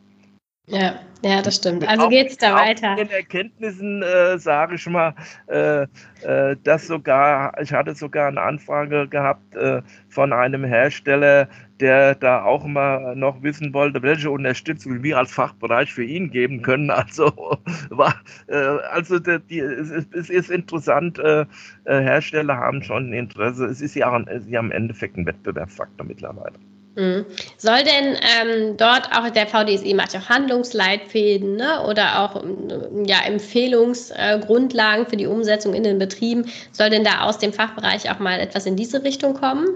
Ja, 0.67 0.97
ja, 1.21 1.41
das 1.41 1.57
stimmt. 1.57 1.85
Also 1.85 2.07
geht 2.07 2.29
es 2.29 2.37
da 2.37 2.55
weiter. 2.55 2.91
In 2.91 3.07
den 3.07 3.09
Erkenntnissen 3.09 4.01
äh, 4.01 4.37
sage 4.39 4.75
ich 4.75 4.87
mal, 4.87 5.13
äh, 5.47 5.83
äh, 6.21 6.55
dass 6.63 6.87
sogar, 6.87 7.59
ich 7.61 7.73
hatte 7.73 7.93
sogar 7.93 8.29
eine 8.29 8.41
Anfrage 8.41 9.07
gehabt 9.09 9.55
äh, 9.57 9.81
von 10.07 10.31
einem 10.31 10.63
Hersteller, 10.63 11.49
der 11.81 12.15
da 12.15 12.43
auch 12.43 12.65
mal 12.65 13.13
noch 13.13 13.43
wissen 13.43 13.73
wollte, 13.73 14.01
welche 14.03 14.31
Unterstützung 14.31 15.03
wir 15.03 15.17
als 15.17 15.33
Fachbereich 15.33 15.93
für 15.93 16.03
ihn 16.05 16.31
geben 16.31 16.61
können. 16.61 16.91
Also, 17.03 17.59
war, 17.89 18.15
äh, 18.47 18.55
also 18.55 19.19
die, 19.19 19.39
die, 19.49 19.59
es, 19.59 19.89
ist, 19.89 20.13
es, 20.15 20.29
ist, 20.29 20.49
interessant, 20.49 21.19
äh, 21.19 21.45
Hersteller 21.85 22.55
haben 22.55 22.81
schon 22.81 23.11
Interesse. 23.11 23.65
Es 23.65 23.81
ist 23.81 23.95
ja, 23.95 24.09
auch, 24.09 24.21
ja 24.47 24.59
im 24.61 24.71
Endeffekt 24.71 25.17
ein 25.17 25.25
Wettbewerbsfaktor 25.25 26.05
mittlerweile. 26.05 26.55
Mhm. 26.95 27.25
Soll 27.57 27.83
denn 27.83 28.15
ähm, 28.15 28.77
dort 28.77 29.09
auch 29.11 29.27
der 29.29 29.47
VDSI 29.47 29.95
macht 29.95 30.13
ja 30.13 30.19
auch 30.19 30.29
Handlungsleitfäden 30.29 31.55
ne? 31.55 31.81
oder 31.87 32.19
auch 32.19 32.43
ähm, 32.43 33.05
ja, 33.05 33.17
Empfehlungsgrundlagen 33.25 35.05
äh, 35.05 35.09
für 35.09 35.17
die 35.17 35.25
Umsetzung 35.25 35.73
in 35.73 35.83
den 35.83 35.97
Betrieben? 35.97 36.45
Soll 36.71 36.91
denn 36.91 37.03
da 37.03 37.21
aus 37.21 37.39
dem 37.39 37.51
Fachbereich 37.51 38.11
auch 38.11 38.19
mal 38.19 38.39
etwas 38.39 38.65
in 38.65 38.75
diese 38.75 39.03
Richtung 39.03 39.33
kommen? 39.33 39.67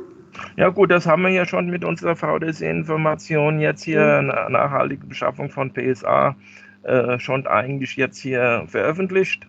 Ja 0.57 0.69
gut, 0.69 0.91
das 0.91 1.07
haben 1.07 1.23
wir 1.23 1.31
ja 1.31 1.45
schon 1.45 1.67
mit 1.67 1.83
unserer 1.83 2.15
VDSI-Information 2.15 3.59
jetzt 3.59 3.83
hier, 3.83 4.21
mhm. 4.21 4.51
nachhaltige 4.51 5.07
Beschaffung 5.07 5.49
von 5.49 5.73
PSA, 5.73 6.35
äh, 6.83 7.19
schon 7.19 7.47
eigentlich 7.47 7.95
jetzt 7.95 8.19
hier 8.19 8.63
veröffentlicht. 8.67 9.47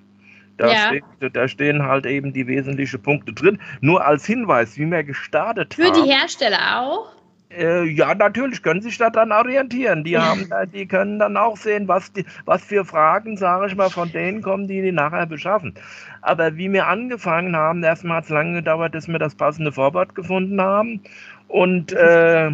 Da, 0.56 0.72
ja. 0.72 0.88
steht, 0.88 1.36
da, 1.36 1.46
stehen 1.46 1.84
halt 1.84 2.04
eben 2.04 2.32
die 2.32 2.46
wesentlichen 2.46 3.00
Punkte 3.00 3.32
drin. 3.32 3.60
Nur 3.80 4.04
als 4.04 4.26
Hinweis, 4.26 4.76
wie 4.76 4.86
wir 4.86 5.04
gestartet 5.04 5.74
Für 5.74 5.84
haben. 5.84 5.94
Für 5.94 6.02
die 6.02 6.10
Hersteller 6.10 6.80
auch? 6.80 7.17
Äh, 7.50 7.84
ja, 7.84 8.14
natürlich 8.14 8.62
können 8.62 8.82
sich 8.82 8.98
da 8.98 9.10
dann 9.10 9.32
orientieren. 9.32 10.04
Die 10.04 10.18
haben, 10.18 10.48
die 10.72 10.86
können 10.86 11.18
dann 11.18 11.36
auch 11.36 11.56
sehen, 11.56 11.88
was, 11.88 12.12
die, 12.12 12.24
was 12.44 12.62
für 12.62 12.84
Fragen, 12.84 13.36
sage 13.36 13.66
ich 13.66 13.76
mal, 13.76 13.90
von 13.90 14.10
denen 14.12 14.42
kommen, 14.42 14.68
die 14.68 14.82
die 14.82 14.92
nachher 14.92 15.26
beschaffen. 15.26 15.74
Aber 16.20 16.56
wie 16.56 16.72
wir 16.72 16.86
angefangen 16.86 17.56
haben, 17.56 17.82
erstmal 17.82 18.18
hat 18.18 18.24
es 18.24 18.30
lange 18.30 18.54
gedauert, 18.54 18.92
bis 18.92 19.08
wir 19.08 19.18
das 19.18 19.34
passende 19.34 19.72
Vorwort 19.72 20.14
gefunden 20.14 20.60
haben. 20.60 21.00
Und 21.48 21.92
äh, 21.92 22.50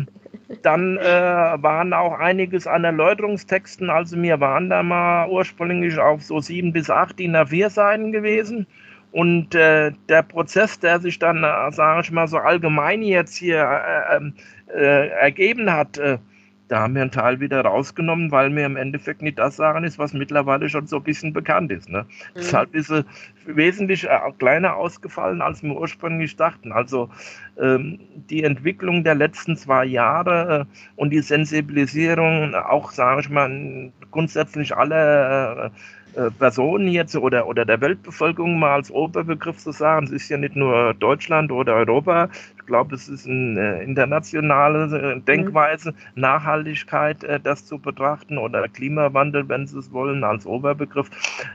dann 0.63 0.99
äh, 0.99 1.03
waren 1.03 1.93
auch 1.93 2.19
einiges 2.19 2.67
an 2.67 2.85
Erläuterungstexten. 2.85 3.91
Also 3.91 4.21
wir 4.21 4.41
waren 4.41 4.71
da 4.71 4.83
mal 4.83 5.29
ursprünglich 5.29 5.99
auf 5.99 6.23
so 6.23 6.41
sieben 6.41 6.73
bis 6.73 6.91
acht 6.91 7.19
DIN 7.19 7.37
A4 7.37 7.71
Seiten 7.71 8.13
gewesen. 8.13 8.67
Und 9.15 9.55
äh, 9.55 9.93
der 10.09 10.23
Prozess, 10.25 10.81
der 10.81 10.99
sich 10.99 11.21
dann, 11.21 11.45
äh, 11.45 11.71
sage 11.71 12.01
ich 12.01 12.11
mal, 12.11 12.27
so 12.27 12.37
allgemein 12.37 13.01
jetzt 13.01 13.37
hier 13.37 13.63
äh, 13.63 14.17
ähm, 14.17 14.35
äh, 14.75 15.07
ergeben 15.07 15.71
hat, 15.71 15.99
äh, 15.99 16.19
da 16.67 16.81
haben 16.81 16.97
wir 16.97 17.03
einen 17.03 17.13
Teil 17.13 17.39
wieder 17.39 17.61
rausgenommen, 17.61 18.33
weil 18.33 18.51
mir 18.51 18.67
im 18.67 18.75
Endeffekt 18.75 19.23
nicht 19.23 19.39
das 19.39 19.55
sagen 19.55 19.85
ist, 19.85 20.01
was 20.01 20.15
mittlerweile 20.15 20.69
schon 20.69 20.89
so 20.89 20.97
ein 20.97 21.05
bisschen 21.05 21.33
bekannt 21.33 21.71
ist. 21.71 21.89
Ne? 21.89 22.01
Mhm. 22.01 22.39
Deshalb 22.39 22.75
ist 22.75 22.91
es 22.91 23.05
wesentlich 23.47 24.05
kleiner 24.41 24.75
ausgefallen, 24.75 25.41
als 25.41 25.63
wir 25.63 25.77
ursprünglich 25.79 26.35
dachten. 26.35 26.73
Also 26.73 27.09
ähm, 27.57 28.01
die 28.29 28.43
Entwicklung 28.43 29.05
der 29.05 29.15
letzten 29.15 29.57
zwei 29.57 29.85
Jahre 29.85 30.67
äh, 30.67 30.91
und 30.97 31.11
die 31.11 31.21
Sensibilisierung, 31.21 32.57
auch, 32.57 32.91
sage 32.91 33.21
ich 33.21 33.31
mal, 33.31 33.93
grundsätzlich 34.11 34.75
alle 34.75 35.71
äh, 35.71 36.04
Personen 36.39 36.89
jetzt 36.89 37.17
oder, 37.17 37.47
oder 37.47 37.65
der 37.65 37.81
Weltbevölkerung 37.81 38.59
mal 38.59 38.75
als 38.75 38.91
Oberbegriff 38.91 39.59
zu 39.59 39.73
sagen. 39.73 40.07
Es 40.07 40.13
ist 40.13 40.29
ja 40.29 40.37
nicht 40.37 40.57
nur 40.57 40.95
Deutschland 40.95 41.51
oder 41.51 41.75
Europa. 41.75 42.29
Ich 42.65 42.67
glaube, 42.67 42.95
es 42.95 43.09
ist 43.11 43.27
eine 43.27 43.81
äh, 43.81 43.85
internationale 43.85 45.17
äh, 45.17 45.21
Denkweise, 45.21 45.91
mhm. 45.91 46.21
Nachhaltigkeit, 46.23 47.23
äh, 47.25 47.39
das 47.39 47.67
zu 47.67 47.79
betrachten 47.79 48.39
oder 48.39 48.67
Klimawandel, 48.69 49.49
wenn 49.49 49.67
Sie 49.67 49.79
es 49.79 49.93
wollen, 49.93 50.25
als 50.25 50.47
Oberbegriff. 50.47 51.11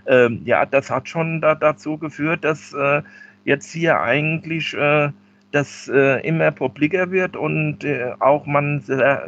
Ähm, 0.06 0.42
ja, 0.46 0.66
das 0.68 0.92
hat 0.92 1.10
schon 1.10 1.42
da, 1.42 1.56
dazu 1.56 1.98
geführt, 1.98 2.44
dass 2.44 2.74
äh, 2.74 3.02
jetzt 3.46 3.72
hier 3.72 4.00
eigentlich 4.00 4.76
äh, 4.76 5.10
das 5.52 5.88
immer 5.88 6.52
publiker 6.52 7.10
wird 7.10 7.36
und 7.36 7.80
auch 8.20 8.46
man 8.46 8.84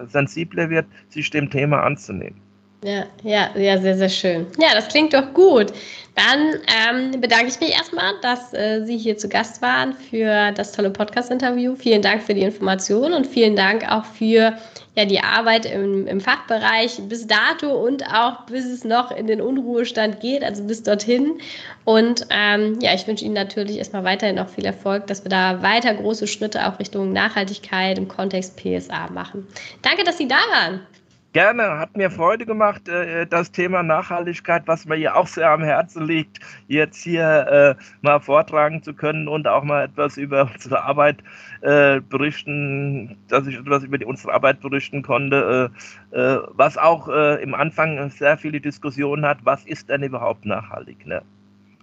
sensibler 0.06 0.70
wird, 0.70 0.86
sich 1.10 1.32
dem 1.32 1.50
Thema 1.50 1.82
anzunehmen. 1.82 2.36
Ja, 2.84 3.06
ja, 3.24 3.52
ja, 3.56 3.78
sehr, 3.78 3.96
sehr 3.96 4.10
schön. 4.10 4.48
Ja, 4.60 4.70
das 4.74 4.88
klingt 4.88 5.14
doch 5.14 5.34
gut. 5.34 5.68
Dann 6.16 6.60
ähm, 6.90 7.22
bedanke 7.22 7.48
ich 7.48 7.60
mich 7.60 7.72
erstmal, 7.72 8.14
dass 8.22 8.54
äh, 8.54 8.84
Sie 8.86 8.98
hier 8.98 9.18
zu 9.18 9.30
Gast 9.30 9.62
waren 9.62 9.94
für 9.94 10.52
das 10.52 10.72
tolle 10.72 10.90
Podcast-Interview. 10.90 11.76
Vielen 11.76 12.02
Dank 12.02 12.24
für 12.24 12.34
die 12.34 12.42
Information 12.42 13.14
und 13.14 13.28
vielen 13.28 13.56
Dank 13.56 13.90
auch 13.90 14.04
für 14.04 14.58
ja, 14.96 15.06
die 15.06 15.22
Arbeit 15.22 15.66
im, 15.68 16.08
im 16.08 16.20
Fachbereich 16.20 17.00
bis 17.08 17.28
dato 17.28 17.72
und 17.72 18.04
auch 18.14 18.46
bis 18.48 18.66
es 18.66 18.84
noch 18.84 19.12
in 19.12 19.28
den 19.28 19.42
Unruhestand 19.42 20.20
geht, 20.20 20.44
also 20.44 20.64
bis 20.64 20.84
dorthin. 20.84 21.40
Und 21.86 22.26
ähm, 22.30 22.80
ja, 22.82 22.94
ich 22.94 23.08
wünsche 23.08 23.24
Ihnen 23.24 23.36
natürlich 23.36 23.78
erstmal 23.78 24.04
weiterhin 24.04 24.40
auch 24.40 24.50
viel 24.50 24.66
Erfolg, 24.66 25.06
dass 25.08 25.24
wir 25.24 25.30
da 25.30 25.62
weiter 25.62 25.94
große 25.94 26.28
Schritte 26.28 26.68
auch 26.68 26.80
Richtung 26.80 27.14
Nachhaltigkeit 27.14 27.98
im 27.98 28.08
Kontext 28.08 28.58
PSA 28.58 29.12
machen. 29.12 29.48
Danke, 29.82 30.04
dass 30.04 30.18
Sie 30.18 30.28
da 30.28 30.40
waren. 30.52 30.82
Gerne, 31.34 31.78
hat 31.78 31.96
mir 31.96 32.12
Freude 32.12 32.46
gemacht, 32.46 32.90
äh, 32.90 33.26
das 33.26 33.54
Thema 33.54 33.84
Nachhaltigkeit, 33.84 34.64
was 34.66 34.86
mir 34.86 34.96
hier 34.96 35.16
auch 35.16 35.28
sehr 35.28 35.50
am 35.50 35.64
Herzen 35.64 36.06
liegt, 36.06 36.42
jetzt 36.68 37.02
hier 37.02 37.78
äh, 37.80 37.84
mal 38.02 38.20
vortragen 38.20 38.84
zu 38.84 38.94
können 38.94 39.30
und 39.30 39.48
auch 39.48 39.64
mal 39.64 39.86
etwas 39.86 40.18
über 40.18 40.50
unsere 40.54 40.84
Arbeit 40.84 41.24
äh, 41.62 42.02
berichten, 42.02 43.16
dass 43.30 43.48
ich 43.48 43.58
etwas 43.58 43.84
über 43.84 44.06
unsere 44.06 44.34
Arbeit 44.34 44.60
berichten 44.60 45.04
konnte, 45.04 45.72
äh, 46.12 46.20
äh, 46.20 46.42
was 46.50 46.78
auch 46.78 47.08
äh, 47.08 47.42
im 47.42 47.56
Anfang 47.56 48.10
sehr 48.10 48.38
viele 48.38 48.60
Diskussionen 48.60 49.26
hat, 49.26 49.38
was 49.46 49.64
ist 49.66 49.90
denn 49.90 50.04
überhaupt 50.04 50.46
nachhaltig? 50.46 51.08
Ne? 51.08 51.22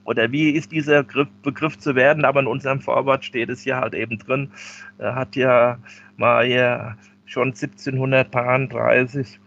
Oder 0.05 0.31
wie 0.31 0.51
ist 0.51 0.73
dieser 0.73 1.05
Begriff, 1.05 1.79
zu 1.79 1.95
werden? 1.95 2.27
Aber 2.27 2.41
in 2.41 2.47
unserem 2.47 2.81
Vorwort 2.81 3.25
steht 3.25 3.49
es 3.49 3.65
ja 3.65 3.81
halt 3.81 3.95
eben 3.95 4.19
drin. 4.19 4.51
Hat 4.99 5.37
ja 5.37 5.79
mal 6.17 6.47
hier 6.47 6.97
schon 7.29 7.49
1730 7.49 9.39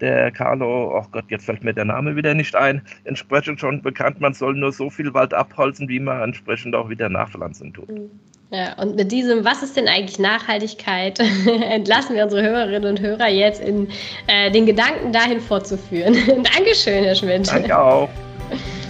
der 0.00 0.30
Carlo, 0.30 0.96
oh 0.96 1.06
Gott, 1.10 1.24
jetzt 1.28 1.46
fällt 1.46 1.64
mir 1.64 1.72
der 1.72 1.84
Name 1.84 2.16
wieder 2.16 2.34
nicht 2.34 2.54
ein, 2.54 2.82
entsprechend 3.04 3.60
schon 3.60 3.82
bekannt, 3.82 4.20
man 4.20 4.34
soll 4.34 4.54
nur 4.54 4.72
so 4.72 4.90
viel 4.90 5.14
Wald 5.14 5.32
abholzen, 5.32 5.88
wie 5.88 6.00
man 6.00 6.20
entsprechend 6.20 6.74
auch 6.74 6.88
wieder 6.88 7.08
nachpflanzen 7.08 7.72
tut. 7.72 7.88
Mhm. 7.88 8.10
Ja, 8.50 8.74
und 8.74 8.94
mit 8.94 9.10
diesem, 9.10 9.44
was 9.44 9.62
ist 9.64 9.76
denn 9.76 9.88
eigentlich 9.88 10.20
Nachhaltigkeit, 10.20 11.18
entlassen 11.70 12.14
wir 12.14 12.24
unsere 12.24 12.42
Hörerinnen 12.42 12.88
und 12.90 13.00
Hörer 13.00 13.28
jetzt 13.28 13.60
in 13.60 13.88
äh, 14.28 14.52
den 14.52 14.66
Gedanken 14.66 15.12
dahin 15.12 15.40
fortzuführen. 15.40 16.14
Dankeschön, 16.54 17.02
Herr 17.02 17.16
Schmidt. 17.16 17.48
Danke 17.48 17.76
auch. 17.76 18.08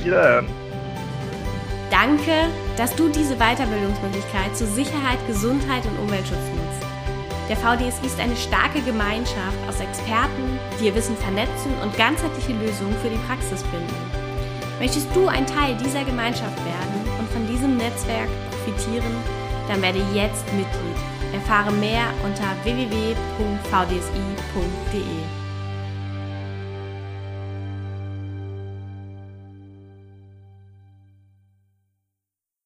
Wiederhören. 0.04 0.46
Danke, 1.90 2.50
dass 2.76 2.94
du 2.96 3.08
diese 3.08 3.36
Weiterbildungsmöglichkeit 3.36 4.54
zu 4.54 4.66
Sicherheit, 4.66 5.18
Gesundheit 5.26 5.84
und 5.86 5.98
Umweltschutz 6.00 6.36
nutzt. 6.54 6.65
Der 7.48 7.56
VDSI 7.56 8.06
ist 8.06 8.18
eine 8.18 8.34
starke 8.34 8.82
Gemeinschaft 8.82 9.56
aus 9.68 9.78
Experten, 9.78 10.58
die 10.80 10.86
ihr 10.86 10.94
Wissen 10.96 11.16
vernetzen 11.16 11.72
und 11.82 11.96
ganzheitliche 11.96 12.54
Lösungen 12.54 12.96
für 13.00 13.08
die 13.08 13.20
Praxis 13.28 13.62
finden. 13.62 13.94
Möchtest 14.80 15.14
du 15.14 15.28
ein 15.28 15.46
Teil 15.46 15.76
dieser 15.76 16.02
Gemeinschaft 16.04 16.58
werden 16.64 17.08
und 17.18 17.30
von 17.30 17.46
diesem 17.46 17.76
Netzwerk 17.76 18.28
profitieren? 18.50 19.14
Dann 19.68 19.80
werde 19.80 20.00
jetzt 20.12 20.44
Mitglied. 20.54 20.96
Erfahre 21.32 21.70
mehr 21.72 22.12
unter 22.24 22.52
www.vdsi.de. 22.64 23.06